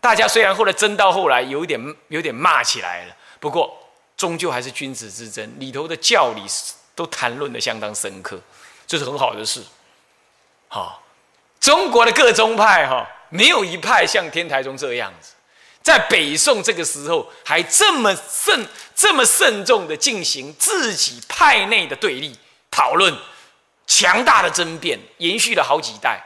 [0.00, 3.76] 大家虽然后来争到后来有点有点骂起来了，不过
[4.16, 6.42] 终究还是君子之争，里头的教理
[6.94, 8.40] 都谈论的相当深刻，
[8.86, 9.62] 这是很好的事。
[10.68, 11.02] 好，
[11.60, 15.34] 中国的各宗派哈，没有一派像天台宗这样子，
[15.82, 22.36] 在北宋这个时候还这么慎这么慎重的进行自己派内的对立
[22.70, 23.16] 讨论。
[23.88, 26.22] 强大的争辩延续了好几代，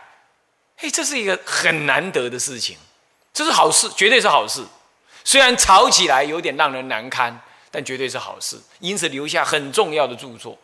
[0.76, 2.76] 嘿，这是一个很难得的事情，
[3.32, 4.62] 这是好事，绝对是好事。
[5.24, 10.58] 虽然吵起来有点让人难堪，但绝对是好事，因此留下很重要的著作。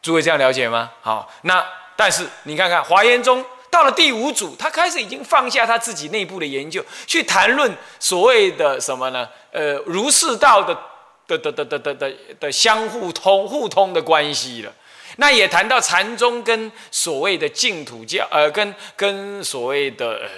[0.00, 0.92] 诸位这样了解吗？
[1.00, 9.28] 好，那但是你看看华严宗到了第五组，他开始已经放下他自己内部的研究，去谈论所谓的什么呢？
[9.50, 10.72] 呃，儒释道的
[11.26, 14.72] 的的的的的的相互通互通的关系了。
[15.16, 20.28] 那也谈到禅宗跟所谓的净土教，呃，跟跟所谓的呃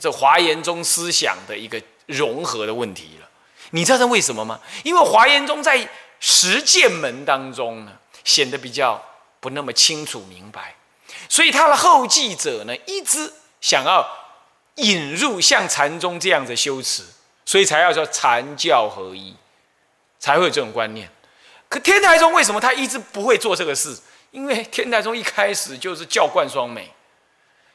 [0.00, 3.28] 这华严宗思想的一个融合的问题了。
[3.70, 4.58] 你知道为什么吗？
[4.82, 5.88] 因为华严宗在
[6.20, 7.92] 实践门当中呢，
[8.24, 9.02] 显得比较
[9.40, 10.74] 不那么清楚明白，
[11.28, 14.06] 所以他的后继者呢，一直想要
[14.76, 17.02] 引入像禅宗这样的修持，
[17.44, 19.36] 所以才要说禅教合一，
[20.18, 21.10] 才会有这种观念。
[21.68, 23.98] 可天台宗为什么他一直不会做这个事？
[24.30, 26.90] 因为天台宗一开始就是教贯双美，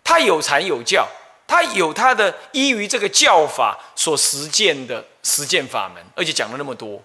[0.04, 1.08] 他有禅有教，
[1.48, 7.02] 他有他的依于这个教法所实践的实践法门，而且讲了那么多，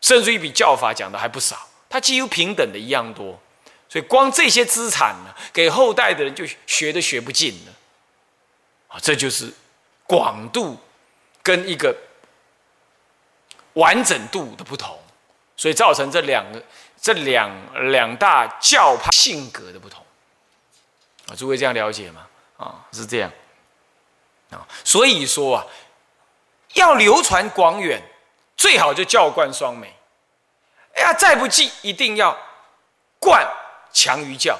[0.00, 3.40] 甚至于比教法讲的还不少，他几乎平等的一样多，
[3.88, 7.72] 所以光这些资产呢，给后代的人就学都学不尽了，
[8.88, 9.52] 啊，这就是
[10.06, 10.76] 广度
[11.42, 11.96] 跟一个
[13.74, 14.98] 完整度的不同。
[15.56, 16.62] 所以造成这两个、
[17.00, 17.50] 这两
[17.90, 20.04] 两大教派性格的不同
[21.28, 22.26] 啊，诸位这样了解吗？
[22.56, 23.30] 啊，是这样
[24.50, 24.66] 啊。
[24.84, 25.66] 所以说啊，
[26.74, 28.02] 要流传广远，
[28.56, 29.94] 最好就教贯双美。
[30.94, 32.36] 哎呀，再不济，一定要
[33.18, 33.48] 冠
[33.92, 34.58] 强于教。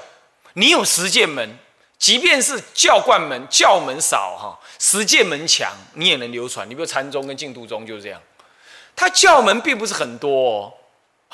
[0.55, 1.59] 你有实践门，
[1.99, 6.69] 即便是教冠门、教门少哈，实践门强，你也能流传。
[6.69, 8.21] 你比如禅宗跟净土宗就是这样，
[8.95, 10.31] 他教门并不是很多。
[10.31, 10.73] 哦。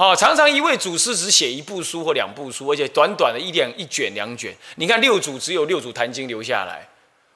[0.01, 4.51] 好，常常一位祖师只写一部书或两部书，而且短短的一两一卷两卷。
[4.77, 6.89] 你看六祖只有六祖坛经留下来，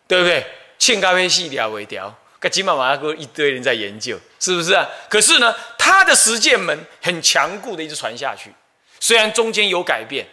[0.09, 0.43] 对不对？
[0.79, 4.89] 欠咖啡细条为条，跟金马马哥一堆人在研究，是不是啊？
[5.11, 8.51] 可是呢，他的实践门很强固的一直传下去，
[8.99, 10.27] 虽然中间有改变，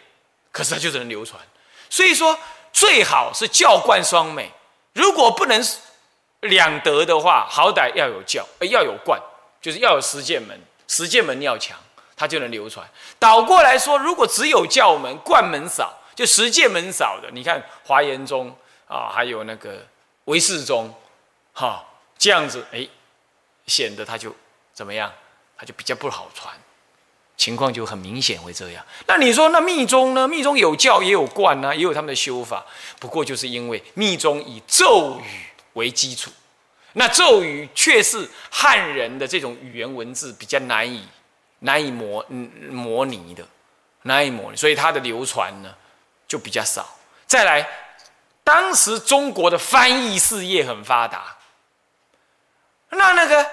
[0.54, 1.38] 可是他就只能流传。
[1.90, 2.40] 所以说，
[2.72, 4.50] 最好是教贯双美。
[4.94, 5.62] 如果不能
[6.40, 9.22] 两得的话，好歹要有教，要有贯，
[9.62, 11.78] 就是要有实践门，实践门要强。
[12.22, 12.88] 它就能流传。
[13.18, 18.56] 倒过来说，如果只有教门、冠门少，就十戒门少的，你看华严宗
[18.88, 19.84] 啊，还有那个
[20.26, 20.94] 唯识宗，
[21.52, 21.84] 哈，
[22.20, 22.88] 这样子，哎，
[23.66, 24.36] 显得它就
[24.72, 25.12] 怎么样？
[25.58, 26.54] 它就比较不好传，
[27.36, 28.86] 情况就很明显会这样。
[29.08, 30.28] 那你说，那密宗呢？
[30.28, 32.64] 密宗有教也有灌呢，也有他们的修法。
[33.00, 36.30] 不过就是因为密宗以咒语为基础，
[36.94, 41.04] 那咒语却是汉人的这种语言文字比较难以。
[41.64, 43.44] 难以模嗯模拟的，
[44.04, 45.74] 难以模拟，所以它的流传呢
[46.28, 46.98] 就比较少。
[47.28, 47.68] 再来，
[48.44, 51.38] 当时中国的翻译事业很发达，
[52.90, 53.48] 那那个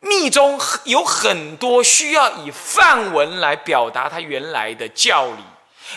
[0.00, 5.42] 密宗有很多需要以范文来表达它原来的教理，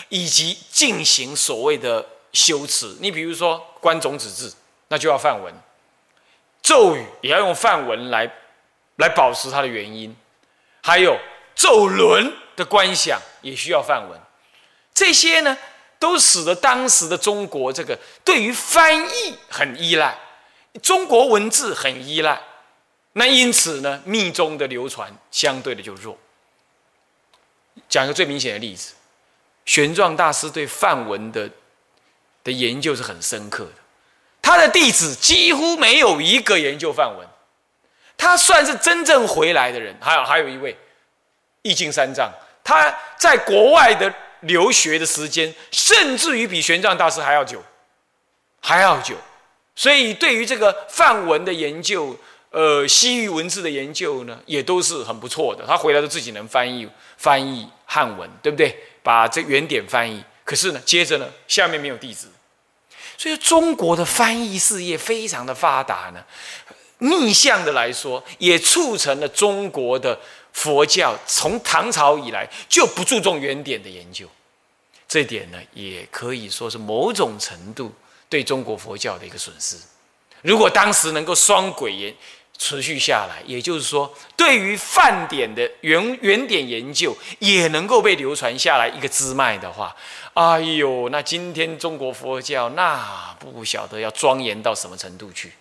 [0.08, 2.96] 以及进行所谓的修辞。
[3.00, 4.54] 你比如说观种子字，
[4.88, 5.52] 那就要范文；
[6.62, 8.30] 咒语也要用范文来
[8.96, 10.16] 来保持它的原因。
[10.86, 11.18] 还有
[11.54, 14.20] 咒轮的观想也需要范文，
[14.92, 15.56] 这些呢，
[15.98, 20.18] 都使得当时的中国这个对于翻译很依赖，
[20.82, 22.38] 中国文字很依赖，
[23.14, 26.18] 那因此呢，密宗的流传相对的就弱。
[27.88, 28.92] 讲一个最明显的例子，
[29.64, 31.48] 玄奘大师对梵文的
[32.44, 33.72] 的研究是很深刻的，
[34.42, 37.26] 他的弟子几乎没有一个研究梵文。
[38.16, 40.76] 他算是真正回来的人，还有还有一位
[41.62, 42.30] 易经三藏，
[42.62, 47.62] 他在国外的留学的时间，甚至于比玄奘大师还要久，
[48.60, 49.16] 还要久。
[49.76, 52.16] 所以对于这个梵文的研究，
[52.50, 55.66] 呃，西域文字的研究呢，也都是很不错的。
[55.66, 58.76] 他回来都自己能翻译翻译汉文，对不对？
[59.02, 60.24] 把这原点翻译。
[60.44, 62.28] 可是呢，接着呢，下面没有弟子，
[63.18, 66.24] 所以中国的翻译事业非常的发达呢。
[67.04, 70.18] 逆向的来说，也促成了中国的
[70.52, 74.26] 佛教从唐朝以来就不注重原点的研究，
[75.06, 77.92] 这点呢，也可以说是某种程度
[78.28, 79.76] 对中国佛教的一个损失。
[80.42, 82.14] 如果当时能够双轨研
[82.56, 89.94] 持续下来，也就是说，对于梵典的原原点研究也能够被流传下来一个支脉的话，
[90.34, 95.52] 哎呦，那今天中国佛教那不晓得要庄严到什么程度去。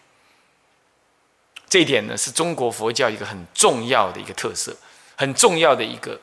[1.74, 4.72] 这一点呢，是中国佛教一个很重要的一个特色，
[5.16, 6.20] 很重要的一个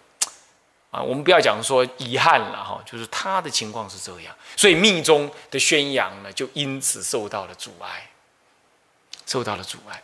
[0.93, 8.11] 啊，我们不要讲说遗憾了哈，就是他的情况是这样，所以密宗的宣扬呢，就因此受到了阻碍，
[9.27, 10.01] 受到了阻碍。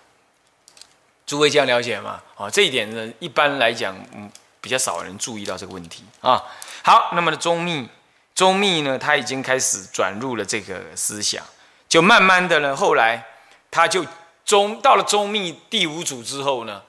[1.24, 2.20] 诸位这样了解吗？
[2.34, 4.28] 啊，这一点呢，一般来讲，嗯，
[4.60, 6.42] 比较少人注意到这个问题啊。
[6.82, 7.88] 好，那么的中密，
[8.34, 11.44] 中密呢，他已经开始转入了这个思想，
[11.88, 13.24] 就慢慢的呢，后来
[13.70, 14.04] 他就。
[14.46, 16.82] 中到了中密第五祖之后呢，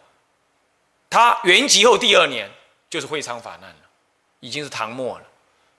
[1.10, 2.50] 他圆寂后第二年
[2.90, 3.76] 就是会昌法难了，
[4.40, 5.26] 已经是唐末了。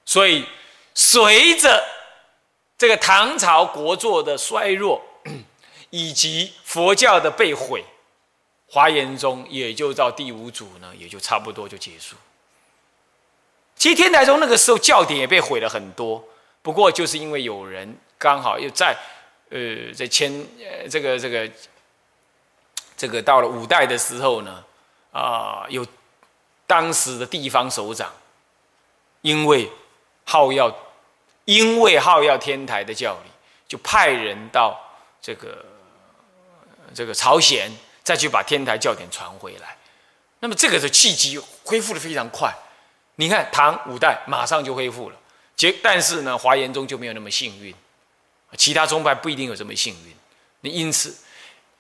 [0.04, 0.44] 所以
[0.94, 1.82] 随着
[2.76, 5.00] 这个唐朝国祚的衰弱，
[5.90, 7.84] 以及佛教的被毁，
[8.68, 12.16] 华严宗也就到第五祖呢，也就差不多就结束。
[13.76, 16.24] 其实天台宗那个时候教典也被毁了很多，
[16.60, 18.96] 不过就是因为有人刚好又在，
[19.50, 21.50] 呃，在千呃这个这个
[22.96, 24.64] 这个到了五代的时候呢，
[25.12, 25.86] 啊，有
[26.66, 28.12] 当时的地方首长，
[29.22, 29.70] 因为。
[30.30, 30.70] 好要，
[31.46, 33.30] 因为好要天台的教理，
[33.66, 34.78] 就派人到
[35.22, 35.64] 这个
[36.92, 37.72] 这个朝鲜，
[38.04, 39.78] 再去把天台教典传回来。
[40.40, 42.54] 那么这个的契机恢复的非常快。
[43.14, 45.16] 你看唐五代马上就恢复了，
[45.56, 47.74] 结但是呢，华严宗就没有那么幸运，
[48.56, 50.14] 其他宗派不一定有这么幸运。
[50.60, 51.16] 那因此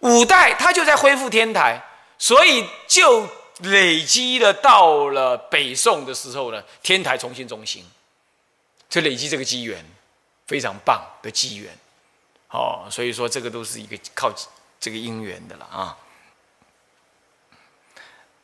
[0.00, 1.82] 五代他就在恢复天台，
[2.18, 3.28] 所以就
[3.60, 7.84] 累积了到了北宋的时候呢，天台重新中兴。
[8.88, 9.84] 就累积这个机缘，
[10.46, 11.76] 非常棒的机缘，
[12.48, 14.32] 哦，所以说这个都是一个靠
[14.80, 15.94] 这个因缘的了啊。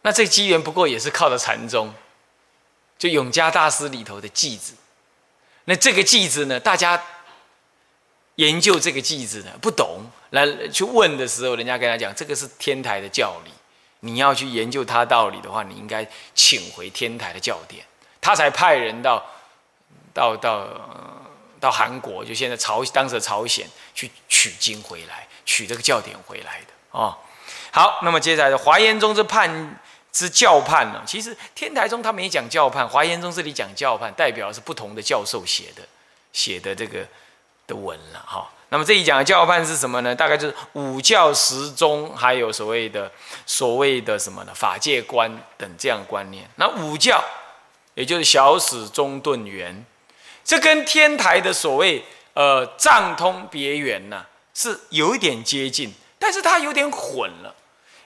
[0.03, 1.95] 那这机缘不过也是靠着禅宗，
[2.99, 4.75] 就永嘉大师里头的偈子。
[5.65, 7.03] 那这个偈子呢，大家
[8.37, 13.51] 研究这个偈子呢不懂，来去问的时候，人家跟他讲，这个是天台的教理，
[14.01, 17.85] 你要去研究他道理的话，你应该请回天台的教典，
[18.21, 19.25] 他才派人到。
[20.15, 20.69] 到到
[21.59, 27.19] 到韩国，就现在朝当时的朝鲜去取经回来，取这个教典回来的哦。
[27.73, 29.77] 好，那么接下来华严宗之判
[30.13, 31.03] 之教判呢？
[31.05, 35.83] 其实天台宗他没讲教判，华严宗这里讲教判，代表是不同的教授写的
[36.33, 37.05] 写的这个
[37.67, 38.51] 的文了哈。
[38.71, 40.13] 那么这一讲的教判是什么呢？
[40.15, 43.11] 大概就是五教十宗，还有所谓的
[43.47, 44.53] 所谓的什么呢？
[44.53, 46.49] 法界观等这样观念。
[46.57, 47.23] 那五教
[47.95, 49.85] 也就是小始中顿圆。
[50.45, 57.55] 这跟天台的所谓呃藏通别圆呢是有一点接近，但是它有点混了。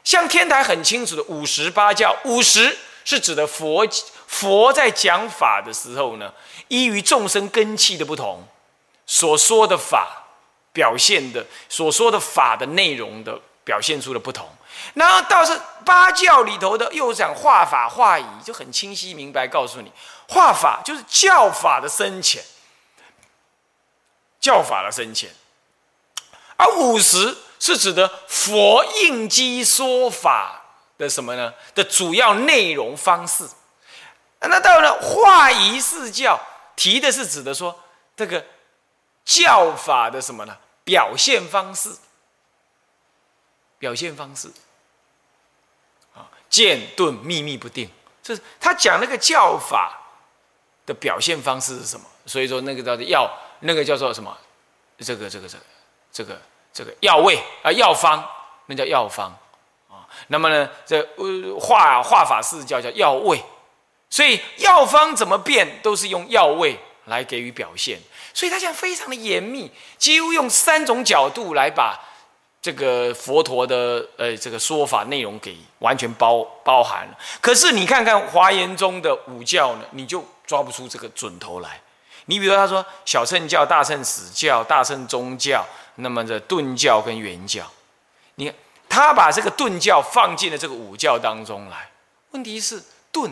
[0.05, 3.87] 像天台很清楚的五十八教，五十是指的佛
[4.27, 6.33] 佛在讲法的时候呢，
[6.69, 8.43] 依于众生根器的不同，
[9.09, 10.23] 所说的法
[10.73, 14.49] 表现的所说的法的内容的表现出的不同。
[14.95, 19.91] 然后倒是八教里头的又讲化法化仪，就很清晰明白告诉你。
[20.29, 22.45] 化法就是教法的深浅，
[24.39, 25.31] 教法的深浅，
[26.57, 30.63] 而五十是指的佛应机说法
[30.99, 31.53] 的什么呢？
[31.75, 33.49] 的主要内容方式。
[34.41, 36.39] 那到了化仪四教，
[36.77, 37.83] 提的是指的说
[38.15, 38.45] 这个
[39.29, 40.57] 教法的什么呢？
[40.85, 41.91] 表现方式，
[43.79, 44.49] 表现方式
[46.15, 47.91] 啊，渐顿秘密不定，
[48.23, 49.95] 这是他讲那个教法。
[50.89, 52.07] 的表现方式是什么？
[52.25, 54.35] 所以说那个叫做药，那个叫做什么？
[55.01, 55.65] 这个这个这个
[56.11, 56.41] 这个
[56.73, 58.27] 这个药味啊，药方，
[58.65, 59.29] 那叫药方
[59.91, 60.09] 啊。
[60.29, 63.39] 那么呢，这呃化化法是叫叫药味，
[64.09, 68.01] 所以药方怎么变，都是用药味来给予表现。
[68.39, 71.99] 所以他讲非常的严密，几乎用三种角度来把
[72.63, 77.19] 这个佛陀的呃这个说法内容给完全包包含了。
[77.41, 80.25] 可是你看看华严宗的五教呢，你就。
[80.49, 81.79] 抓不出这个准头来。
[82.25, 85.63] 你比如他说小乘教、大乘死教、大乘宗教，
[85.97, 87.71] 那么这顿教跟圆教，
[88.37, 88.55] 你看
[88.89, 91.91] 他把这个顿教放进了这个五教当中来。
[92.31, 92.83] 问题是
[93.13, 93.31] 顿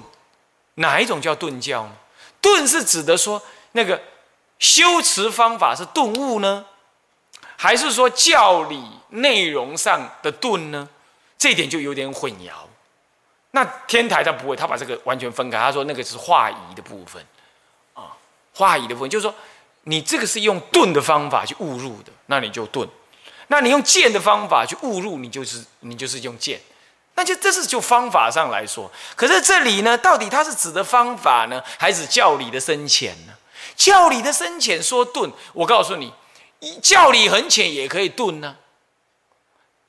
[0.74, 1.92] 哪一种叫顿教呢？
[2.42, 3.40] 顿是指的说
[3.72, 3.98] 那个
[4.58, 6.64] 修持方法是顿悟呢，
[7.56, 10.88] 还是说教理内容上的顿呢？
[11.38, 12.50] 这点就有点混淆。
[13.50, 15.58] 那天台他不会，他把这个完全分开。
[15.58, 17.24] 他说那个是化疑的部分，
[17.94, 18.16] 啊，
[18.54, 19.34] 化疑的部分就是说，
[19.84, 22.86] 你这个是用顿的方法去误入的，那你就顿；
[23.48, 26.60] 那你用剑的方法去误入，你就是你就是用剑。
[27.14, 28.90] 那就这是就方法上来说。
[29.14, 33.32] 可是这里呢，到底它是指的方法呢，还是教理的深浅呢？
[33.76, 36.12] 教理的深浅说顿，我告诉你，
[36.82, 38.56] 教理很浅也可以顿呢。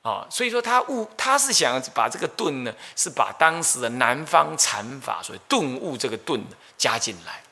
[0.02, 6.42] 啊，所以说他悟，他是想把这个顿呢，是把当时的南方禅法，所以顿悟这个顿
[6.78, 7.42] 加进来，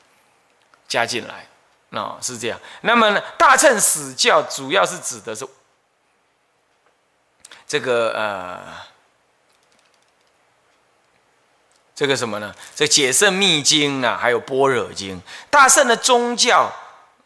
[0.87, 1.45] 加进来，
[1.91, 2.59] 啊，是这样。
[2.81, 5.45] 那么呢，大乘死教主要是指的是
[7.67, 8.63] 这个呃，
[11.97, 12.53] 这个什么呢？
[12.75, 15.19] 这解圣密经啊，还有般若经。
[15.49, 16.71] 大圣的宗教，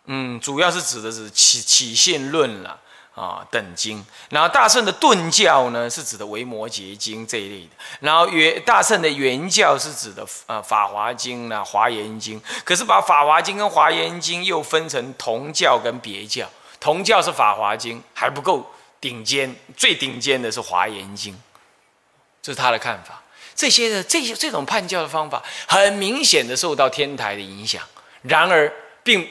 [0.05, 2.79] 嗯，主要是指的是起起信论了。
[3.13, 4.03] 啊等经。
[4.29, 7.71] 然后大圣的顿教呢，是指的维摩诘经这一类的。
[7.99, 12.41] 然后原大圣的原教是指的呃法华经啦、华严经。
[12.63, 16.49] 可是把法华经跟华严经又分成同教跟别教，
[16.79, 18.65] 同教是法华经还不够
[19.01, 21.37] 顶尖，最顶尖的是华严经。
[22.41, 23.20] 这是他的看法。
[23.55, 27.83] 这些的这些这种判教的方法，很明显的受到天台的影响。
[28.23, 28.71] 然而，
[29.03, 29.27] 并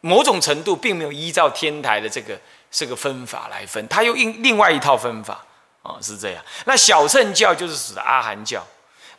[0.00, 2.38] 某种程度并没有依照天台的这个
[2.70, 5.44] 这个分法来分，他又另另外一套分法
[5.82, 6.44] 啊，是这样。
[6.66, 8.64] 那小乘教就是指的阿含教，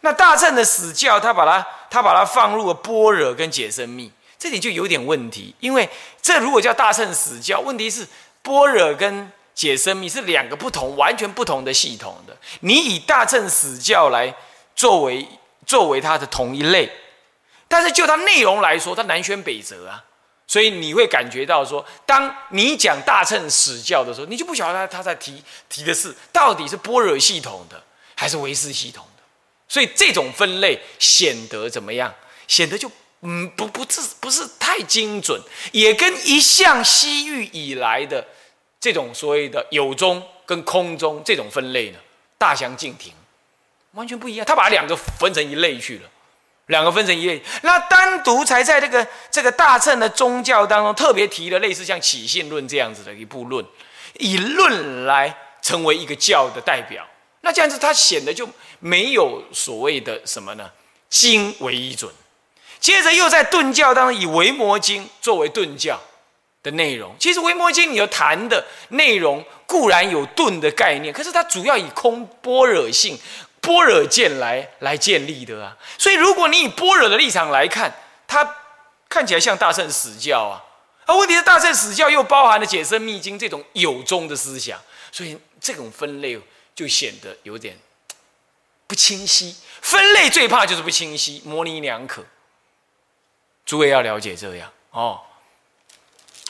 [0.01, 5.53] 那大乘的死教，他把它他把它放入了般若跟解生密，这里就有点问题。
[5.59, 5.89] 因为
[6.21, 8.07] 这如果叫大乘死教，问题是
[8.41, 12.33] 般若跟解生命是两个不同、完全不同的系统的。
[12.61, 14.33] 你以大乘死教来
[14.73, 15.27] 作为
[15.65, 16.89] 作为它的同一类。
[17.67, 20.01] 但是就它内容来说，它南辕北辙啊，
[20.47, 27.83] 所以你会感觉到说，当你讲大乘史教的时候，你就不晓得他他在提提的是到底是般若系统的
[28.15, 29.23] 还是唯识系统的，
[29.67, 32.15] 所以这种分类显得怎么样？
[32.47, 32.89] 显得就
[33.23, 35.37] 嗯不不是不是太精准，
[35.73, 38.25] 也跟一向西域以来的
[38.79, 41.99] 这种所谓的有中跟空中这种分类呢
[42.37, 43.13] 大相径庭，
[43.91, 44.45] 完全不一样。
[44.45, 46.09] 他把两个分成一类去了。
[46.67, 53.65] 两个分成一类，那单独才在这个这个大乘的宗教当中特别提了类似像起信论这样子的一部论，
[54.19, 57.03] 以论来成为一个教的代表。
[57.41, 60.69] 那这样子，它显得就没有所谓的什么呢？
[61.09, 62.13] 经为一准。
[62.79, 65.99] 接着又在顿教当中以维摩经作为顿教
[66.63, 67.15] 的内容。
[67.19, 73.19] 其实维摩经你要谈的内容固然有顿的概念，可是它主要以空般若性。
[73.61, 77.93] 般若见来来建立的啊，所以如果你以般若的立场来看，
[78.25, 78.55] 它
[79.09, 80.63] 看起来像大乘死教啊，
[81.05, 84.79] 而问题是大乘死教又包含了解生密经这种有宗的思想，
[85.11, 86.39] 所以这种分类
[86.73, 87.77] 就显得有点
[88.87, 89.57] 不清晰。
[89.81, 92.23] 分类最怕就是不清晰，模棱两可。
[93.65, 95.19] 诸位要了解这样哦。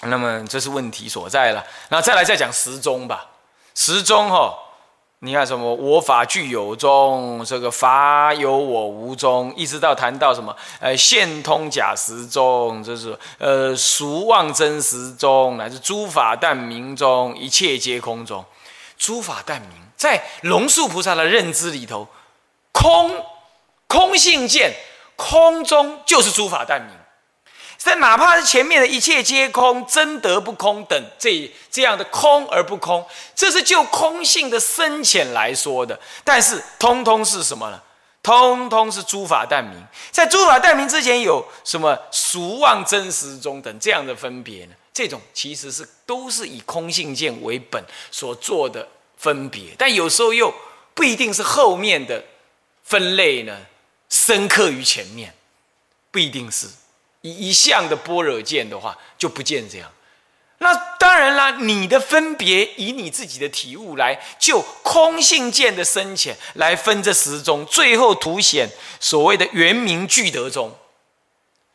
[0.04, 1.66] 那么这是问题所在了。
[1.90, 3.28] 那再来再讲时钟吧，
[3.76, 4.58] 时钟哈。
[5.22, 5.76] 你看什么？
[5.76, 10.56] 我法具有中，这个法有我无中，一直到谈到什么？
[10.80, 18.46] 呃，现通假时钟，就是呃，俗妄真实钟，乃至诸法但明中，一切皆空中。
[18.98, 22.08] 诸法但明，在龙树菩萨的认知里头，
[22.72, 23.26] 空
[23.88, 24.74] 空性见，
[25.18, 26.92] 空中就是诸法但明。
[27.80, 33.04] 在哪怕是前面的一切皆空，真得不空等这这样的空而不空，
[33.34, 35.98] 这是就空性的深浅来说的。
[36.26, 37.82] 但是通通是什么呢？
[38.22, 39.82] 通通是诸法但明。
[40.12, 44.74] 在诸法但明之前，有什么俗妄真实中等这样的分别呢？
[44.94, 50.54] 这种其实是都是以空性见为本所做的分别，但有时候又
[50.94, 52.22] 不一定是后面的
[52.84, 53.58] 分类呢
[54.10, 55.34] 深刻于前面，
[56.12, 56.68] 不一定是。
[57.22, 59.92] 以一向的般若见的话，就不见这样。
[60.62, 70.78] 那当然啦，你的分别以你自己的体悟来就空性见的深浅来分这十宗，最后凸显所谓的圆明具德中。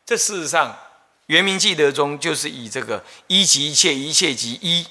[0.05, 0.77] 这事实上，
[1.25, 4.85] 圆明具德中就是以这个一即一切，一切即一，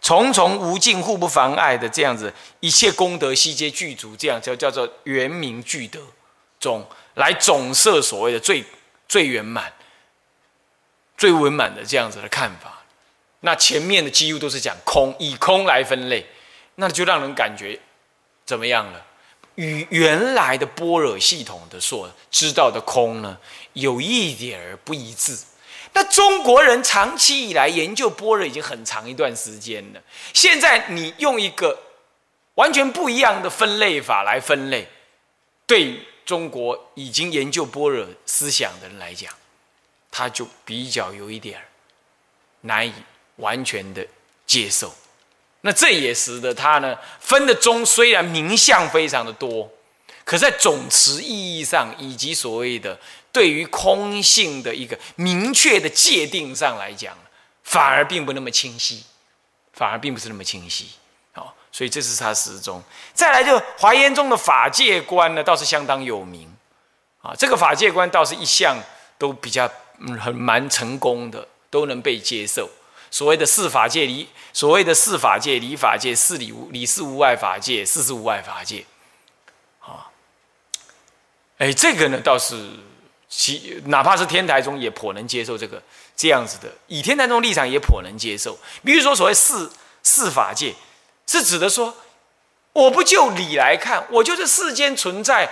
[0.00, 5.98] 重重无尽，互不妨碍的这样子，一切功德悉皆具足，这样叫叫做圆明具德
[6.60, 8.64] 中，来总摄所谓的最
[9.08, 9.72] 最圆满。
[11.16, 12.82] 最文满的这样子的看法，
[13.40, 16.26] 那前面的几乎都是讲空，以空来分类，
[16.76, 17.78] 那就让人感觉
[18.44, 19.04] 怎么样了？
[19.54, 23.38] 与原来的般若系统的所知道的空呢，
[23.72, 25.34] 有一点儿不一致。
[25.94, 30.00] 那中国人长期以来研究般若已经很长一段时间了，
[30.34, 31.78] 现在你用一个
[32.56, 34.86] 完全不一样的分类法来分类，
[35.66, 39.32] 对中国已经研究般若思想的人来讲。
[40.18, 41.62] 他就比较有一点
[42.62, 42.94] 难以
[43.36, 44.02] 完全的
[44.46, 44.90] 接受，
[45.60, 49.70] 那这也使得他呢分的宗虽然名相非常的多，
[50.24, 52.98] 可在总词意义上以及所谓的
[53.30, 57.14] 对于空性的一个明确的界定上来讲，
[57.62, 59.04] 反而并不那么清晰，
[59.74, 60.92] 反而并不是那么清晰。
[61.34, 62.82] 好，所以这是他始终。
[63.12, 66.50] 再来就华严宗的法界观呢，倒是相当有名
[67.20, 68.82] 啊，这个法界观倒是一向
[69.18, 69.70] 都比较。
[69.98, 72.68] 嗯，很蛮成功的，都能被接受。
[73.10, 78.84] 所谓的四法界离，所谓的四法界离法界，四理无理事无外法界，四是无外法界。
[79.80, 80.10] 啊，
[81.58, 82.68] 哎，这个呢倒是
[83.28, 85.82] 其哪怕是天台中也颇能接受这个
[86.16, 88.58] 这样子的，以天台中立场也颇能接受。
[88.84, 89.72] 比如说所谓四
[90.02, 90.74] 四法界，
[91.26, 91.96] 是指的说，
[92.72, 95.48] 我不就理来看，我就是世间存在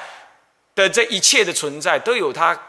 [0.74, 2.60] 的这一切的存在，都有它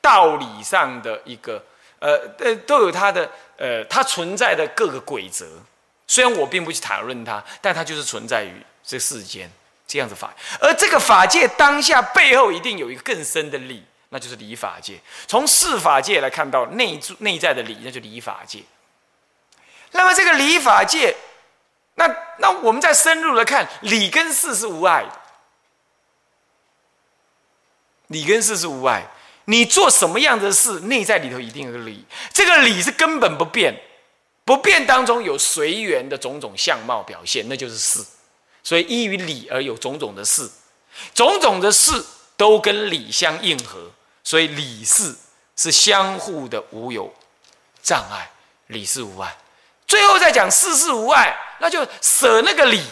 [0.00, 1.62] 道理上的一个，
[1.98, 5.46] 呃呃，都有它的呃，它存在的各个规则。
[6.06, 9.50] 虽然我并不去谈论它，但它就是存在于这世间
[9.86, 10.34] 这样子法。
[10.60, 15.00] 而这个法界当下背后一定有一个更深的理，那就是理法界。
[15.26, 18.62] 从事法界来看到内内在的理，那就理法界。
[19.92, 21.14] 那么这个理法界，
[21.94, 25.20] 那那我们再深入的看，理跟事是无碍的。
[28.08, 29.06] 理跟事是无碍，
[29.50, 33.74] 你做什么样的事，内在里头一定有理，这个理是根本不变。
[34.44, 38.04] 不变当中有随缘的种种相貌表现，那就是事。
[38.62, 40.48] 所以依于理而有种种的事，
[41.14, 42.04] 种种的事
[42.36, 43.90] 都跟理相应合，
[44.22, 45.14] 所以理事
[45.56, 47.12] 是相互的，无有
[47.82, 48.30] 障碍，
[48.68, 49.36] 理事无碍。
[49.86, 52.82] 最后再讲事事无碍，那就舍那个理，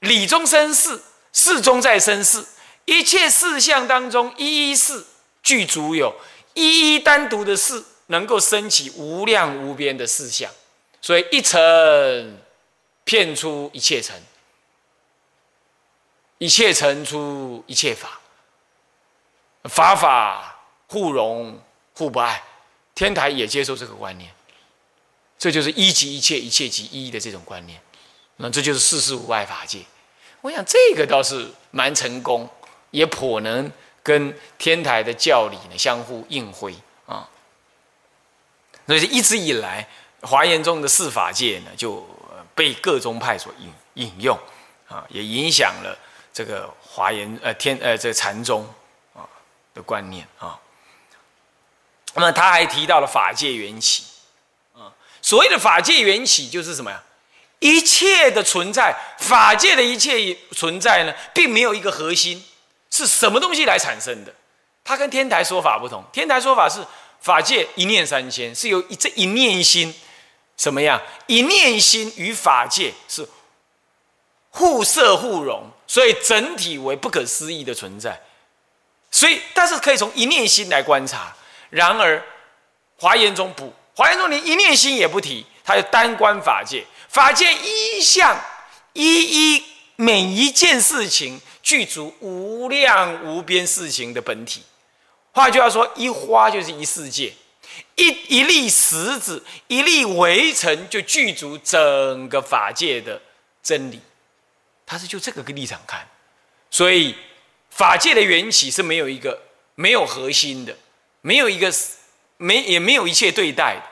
[0.00, 1.00] 理中生事，
[1.32, 2.44] 事中再生事，
[2.84, 5.04] 一切事项当中，一一事
[5.42, 6.14] 具足有，
[6.54, 7.84] 一一单独的事。
[8.08, 10.50] 能够升起无量无边的事项，
[11.00, 12.38] 所以一层
[13.04, 14.20] 骗出一切尘，
[16.36, 18.20] 一切尘出一切法，
[19.62, 21.58] 法法互融
[21.94, 22.42] 互不碍。
[22.94, 24.30] 天台也接受这个观念，
[25.38, 27.80] 这就是一即一切，一切即一的这种观念。
[28.36, 29.78] 那这就是世事无碍法界。
[30.42, 32.46] 我想这个倒是蛮成功，
[32.90, 33.72] 也颇能
[34.02, 36.74] 跟天台的教理呢相互应辉
[37.06, 37.28] 啊。
[38.86, 39.88] 所以一直以来，
[40.22, 42.06] 华严宗的四法界呢，就
[42.54, 44.38] 被各宗派所引引用，
[44.88, 45.96] 啊，也影响了
[46.32, 48.68] 这个华严呃天呃这个禅宗
[49.14, 49.22] 啊
[49.72, 50.58] 的观念啊。
[52.14, 54.04] 那么他还提到了法界缘起，
[54.74, 54.92] 啊，
[55.22, 57.02] 所谓的法界缘起就是什么呀？
[57.60, 62.44] 一切的存在，法界的一切存在呢，并没有一个核心，
[62.92, 64.32] 是什么东西来产生的？
[64.84, 66.86] 它跟天台说法不同，天台说法是。
[67.20, 69.94] 法界一念三千，是由这一念心，
[70.56, 71.00] 什么样？
[71.28, 73.24] 一念心与法界是
[74.50, 78.20] 互摄互融，所以整体为不可思议的存在。
[79.12, 81.32] 所以，但是可以从一念心来观察。
[81.70, 82.20] 然而，
[82.96, 86.84] 华严中不，华严中连一念心也不提，它就单观法界。
[87.08, 88.36] 法界一向
[88.94, 89.64] 一一
[89.94, 94.62] 每一件事情具足无量无边事情的本体。
[95.32, 97.32] 换句话说，一花就是一世界，
[97.94, 103.20] 一一粒石子，一粒围城，就具足整个法界的
[103.62, 104.00] 真理。
[104.84, 106.06] 他是就这个个立场看，
[106.70, 107.14] 所以
[107.70, 109.40] 法界的缘起是没有一个
[109.74, 110.76] 没有核心的，
[111.22, 111.72] 没有一个
[112.36, 113.82] 没也没有一切对待的，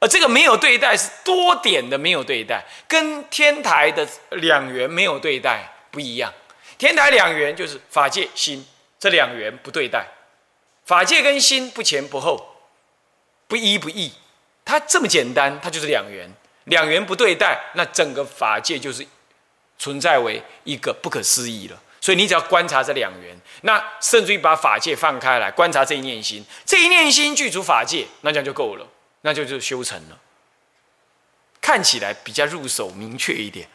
[0.00, 6.32] 而这个没有对待是多点的没有对待，跟天台的两元没有对待不一样。
[6.82, 8.66] 天台两缘就是法界心
[8.98, 10.04] 这两缘不对待。
[10.84, 12.56] 法界跟心不前不后，
[13.46, 14.12] 不依不异，
[14.64, 16.28] 它这么简单，它就是两缘，
[16.64, 19.06] 两缘不对待，那整个法界就是
[19.78, 21.80] 存在为一个不可思议了。
[22.00, 28.84] 所以你只要观察这两缘，那甚至于把法界放开来观察这一念心，这一念心具足法界，那这样就够了，
[29.20, 30.18] 那就就修成了。
[31.60, 33.68] 看起来比较入手明确一点。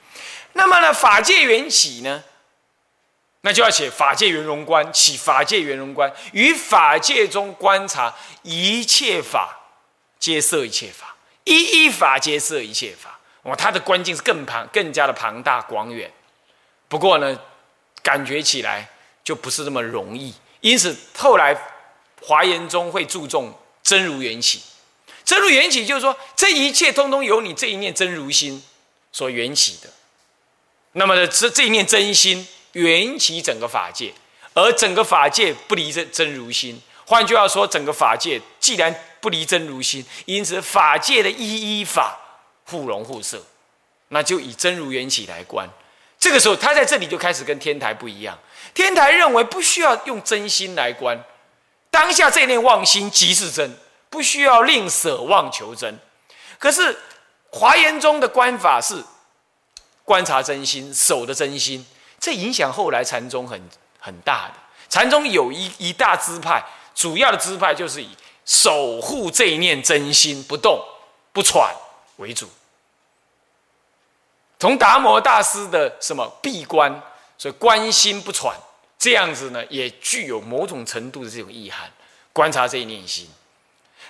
[0.52, 2.22] 那么呢，法界缘起呢？
[3.42, 9.58] 那就要写法界圆融观，起法界圆融观，于法界中观察一切法，
[10.20, 11.16] 皆摄一切法，
[11.46, 13.20] 一一法皆摄一切法。
[13.44, 16.12] 哇，它的观境是更庞、更加的庞大广远。
[16.90, 17.40] 不过呢，
[18.02, 18.90] 感觉起来
[19.24, 20.34] 就不是那么容易。
[20.60, 21.56] 因此后来
[22.22, 24.62] 华严中会注重真如缘起。
[25.24, 28.62] 真如缘起就是说，这一切通通由你这一念真如心
[29.14, 29.90] 所缘起的。
[30.94, 32.46] 那么，这这一念真心。
[32.78, 34.14] 缘起整个法界，
[34.54, 36.80] 而整个法界不离真真如心。
[37.06, 42.20] 换句话说，整个法界既然不离真如心，因此法界的一一法
[42.66, 43.42] 互融互摄，
[44.10, 45.68] 那就以真如缘起来观。
[46.20, 48.38] 这个时候，他在这里就开始跟天台不一样。
[48.74, 51.18] 天台认为不需要用真心来观，
[51.90, 53.76] 当下这念妄心即是真，
[54.10, 55.98] 不需要另舍妄求真。
[56.60, 56.96] 可是
[57.50, 59.04] 华严中的观法是
[60.04, 61.84] 观察真心，守的真心。
[62.20, 63.62] 这影响后来禅宗很
[64.00, 64.54] 很大的。
[64.90, 66.64] 禅宗有一一大支派，
[66.96, 68.10] 主要的支派就是以
[68.46, 70.82] 守护这一念真心不动
[71.34, 71.74] 不喘
[72.18, 72.48] 为主。
[74.60, 77.02] 从达摩大师的什么闭关，
[77.38, 78.56] 所以观心不喘，
[78.98, 81.92] 这样子呢，也具有某种程度的这种意涵。
[82.34, 83.30] 观察这一念心，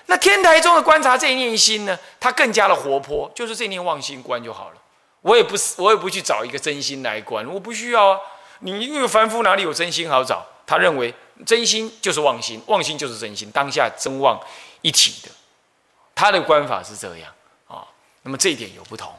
[0.06, 4.77] 那天台中的观察这一念心呢，它更加的活泼，就是这念妄心观就好了。
[5.20, 8.20] 我也不是，我也不去找一个真心来观，我不需要啊。
[8.60, 10.44] 你因为凡夫哪里有真心好找？
[10.66, 11.14] 他认为
[11.46, 14.38] 真心就是妄心，妄心就是真心，当下真妄
[14.82, 15.30] 一体的。
[16.14, 17.32] 他的观法是这样
[17.66, 17.86] 啊。
[18.22, 19.12] 那么这一点有不同。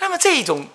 [0.00, 0.66] 那么这一种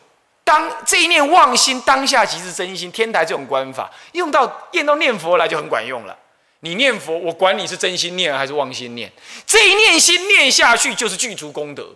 [0.44, 6.18] 当这一念妄心当下即是真心，天台这种观法用到用到念佛来就很管用了。
[6.62, 9.12] 你念佛，我管你是真心念还是妄心念，
[9.46, 11.94] 这一念心念下去就是具足功德。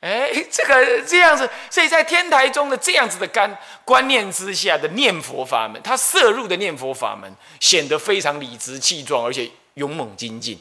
[0.00, 7.30] 哎，这个这样子，所以在天台中的这样子的观观念之下的念佛法门，他摄入的念佛法门
[7.60, 10.58] 显得非常理直气壮，而且勇猛精进。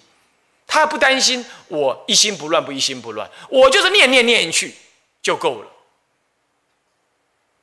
[0.68, 4.76] 他不担心我一心不乱不一心不乱，我就是念念念去
[5.22, 5.68] 就够了。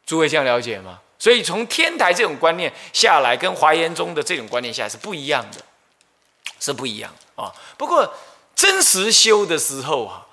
[0.07, 1.01] 诸位这样了解吗？
[1.19, 5.59] 所以从天台这种观念下来，跟华严中的这种观念下来是不一样的，
[6.59, 7.53] 是不一样啊。
[7.77, 8.15] 不过
[8.55, 10.26] 真实修的时候啊。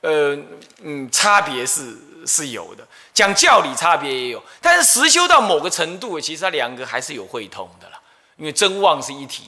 [0.00, 0.36] 呃
[0.82, 1.96] 嗯，差别是
[2.26, 8.00] 是有的，讲教理差别也有，但是实修到某个程度，其实它两个还是有会通的啦。
[8.36, 9.44] 因为真妄是一体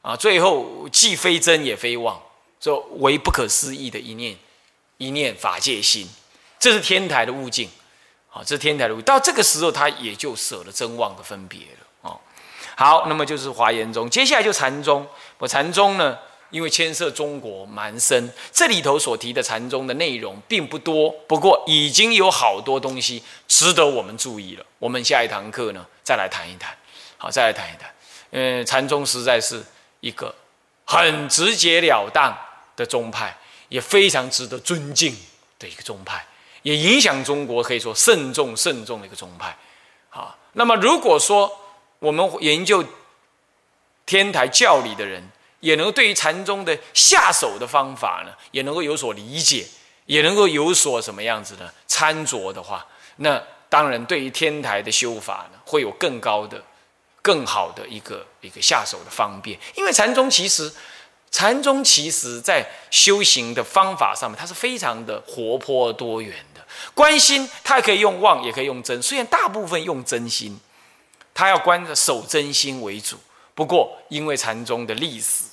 [0.00, 2.18] 啊，最后既非真也非妄，
[2.58, 4.34] 说为不可思议的一念
[4.96, 6.08] 一念法界心，
[6.58, 7.68] 这是天台的悟境
[8.32, 9.02] 啊，这是天台的悟。
[9.02, 12.16] 到这个时候，他也就舍了真妄的分别了啊。
[12.74, 15.06] 好，那么就是华严宗，接下来就禅宗。
[15.36, 16.18] 我禅宗呢？
[16.50, 24.66] 因为牵涉中国蛮深，这里头所提的禅宗的内容并不多，不过已经有好多东西值得我们注意了。
[24.78, 26.76] 我们下一堂课呢，再来谈一谈。
[27.16, 27.94] 好，再来谈一谈。
[28.30, 29.64] 嗯，禅宗实在是
[30.00, 30.34] 一个
[30.84, 32.36] 很直截了当
[32.76, 33.36] 的宗派，
[33.68, 35.16] 也非常值得尊敬
[35.58, 36.26] 的一个宗派，
[36.62, 39.56] 也影响中国可以说慎重慎重的一个宗派。
[40.08, 41.50] 好，那么如果说
[41.98, 42.84] 我们研究
[44.06, 45.30] 天台教理的人，
[45.60, 49.66] 也能够对于禅宗的下手的方法呢，也能够有所理解，
[50.06, 51.70] 也能够有所什么样子呢？
[51.86, 52.86] 参酌的话，
[53.16, 56.62] 那当然对于天台的修法呢，会有更高的、
[57.22, 59.58] 更好的一个一个下手的方便。
[59.74, 60.72] 因为禅宗其实，
[61.30, 66.66] 禅宗其实在修行的方法上面，它是非常的活泼多元的。
[66.94, 69.00] 观心，它可以用妄，也可以用真。
[69.02, 70.58] 虽然大部分用真心，
[71.34, 73.18] 它要观守真心为主。
[73.54, 75.44] 不过，因为禅宗的历史。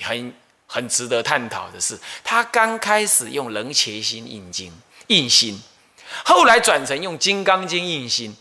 [0.00, 0.32] 很
[0.66, 4.72] 很值得探讨的是，他刚开始用楞伽心印经
[5.08, 5.62] 印心，
[6.24, 8.36] 后来转成用金刚经印心，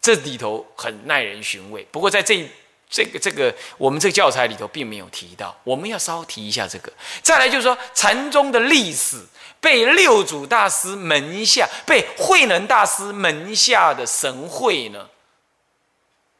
[0.00, 1.86] 这里头很耐人寻味。
[1.90, 2.48] 不过在这
[2.88, 6.92] 这个这个我们这个教材里头并没有提到，我们要稍微提一下这个。
[7.22, 9.20] 再来就是说，禅宗的历史
[9.60, 15.08] 被六祖大师门下、被慧能大师门下的神会呢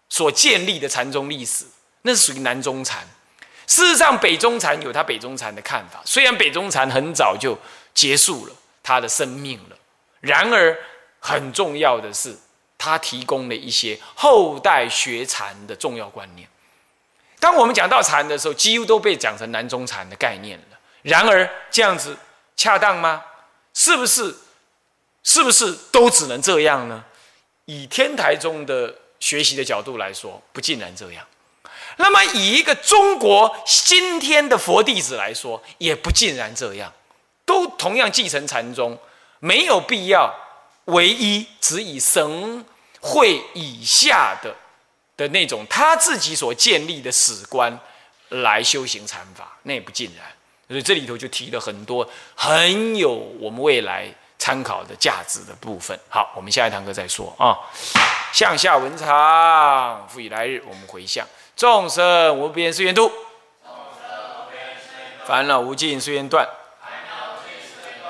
[0.09, 1.65] 所建立的禅宗历史，
[2.03, 3.09] 那是属于南宗禅。
[3.67, 6.01] 事实上，北中禅有他北中禅的看法。
[6.05, 7.57] 虽然北中禅很早就
[7.95, 9.77] 结束了他的生命了，
[10.21, 10.77] 然而
[11.21, 12.37] 很重要的是，
[12.77, 16.49] 他提供了一些后代学禅的重要观念。
[17.39, 20.79] 当我们讲到禅的时候，几乎都被讲成南中禅的概念了。
[21.03, 22.17] 然而，这样子
[22.57, 23.25] 恰当吗？
[23.75, 24.35] 是不是？
[25.25, 27.05] 是不是都只能这样呢？
[27.67, 31.25] 以天台宗的学习的角度来说，不尽然这样。
[32.03, 36.93] 那么，以一个中国今天的佛弟子来说，也不尽然这样，
[37.47, 38.99] 都同样继承禅宗，
[39.39, 40.35] 没有必要
[40.87, 42.65] 唯一只以神
[43.01, 44.53] 会以下的
[45.17, 47.79] 的那种他自己所建立的史观
[48.31, 50.27] 来修行禅法，那也不尽然。
[50.69, 55.97] 所以这里头就提了很多很有我们未来参考的价值的部分。
[56.09, 57.57] 好，我们下一堂课再说啊。
[58.33, 61.25] 向下文长，复以来日，我们回向。
[61.57, 63.13] 众生无边誓愿度，
[65.27, 66.49] 烦恼无尽誓愿断，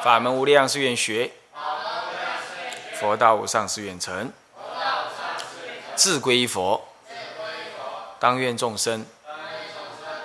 [0.02, 1.32] 法门无量誓愿学，
[2.94, 4.32] 佛道无上誓愿成。
[5.94, 6.88] 自归佛，
[8.18, 9.06] 当愿众生。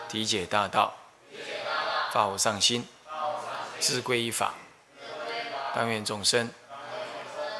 [0.08, 0.96] 体解大道，
[2.14, 2.88] 发无上心，
[3.78, 4.54] 自归依法。
[5.76, 6.50] 当愿众生。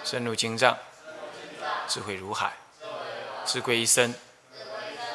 [0.06, 0.78] 深入经藏，
[1.90, 2.54] 智慧如海，
[3.44, 4.16] 自归一生。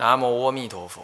[0.00, 1.02] 南无阿弥陀佛。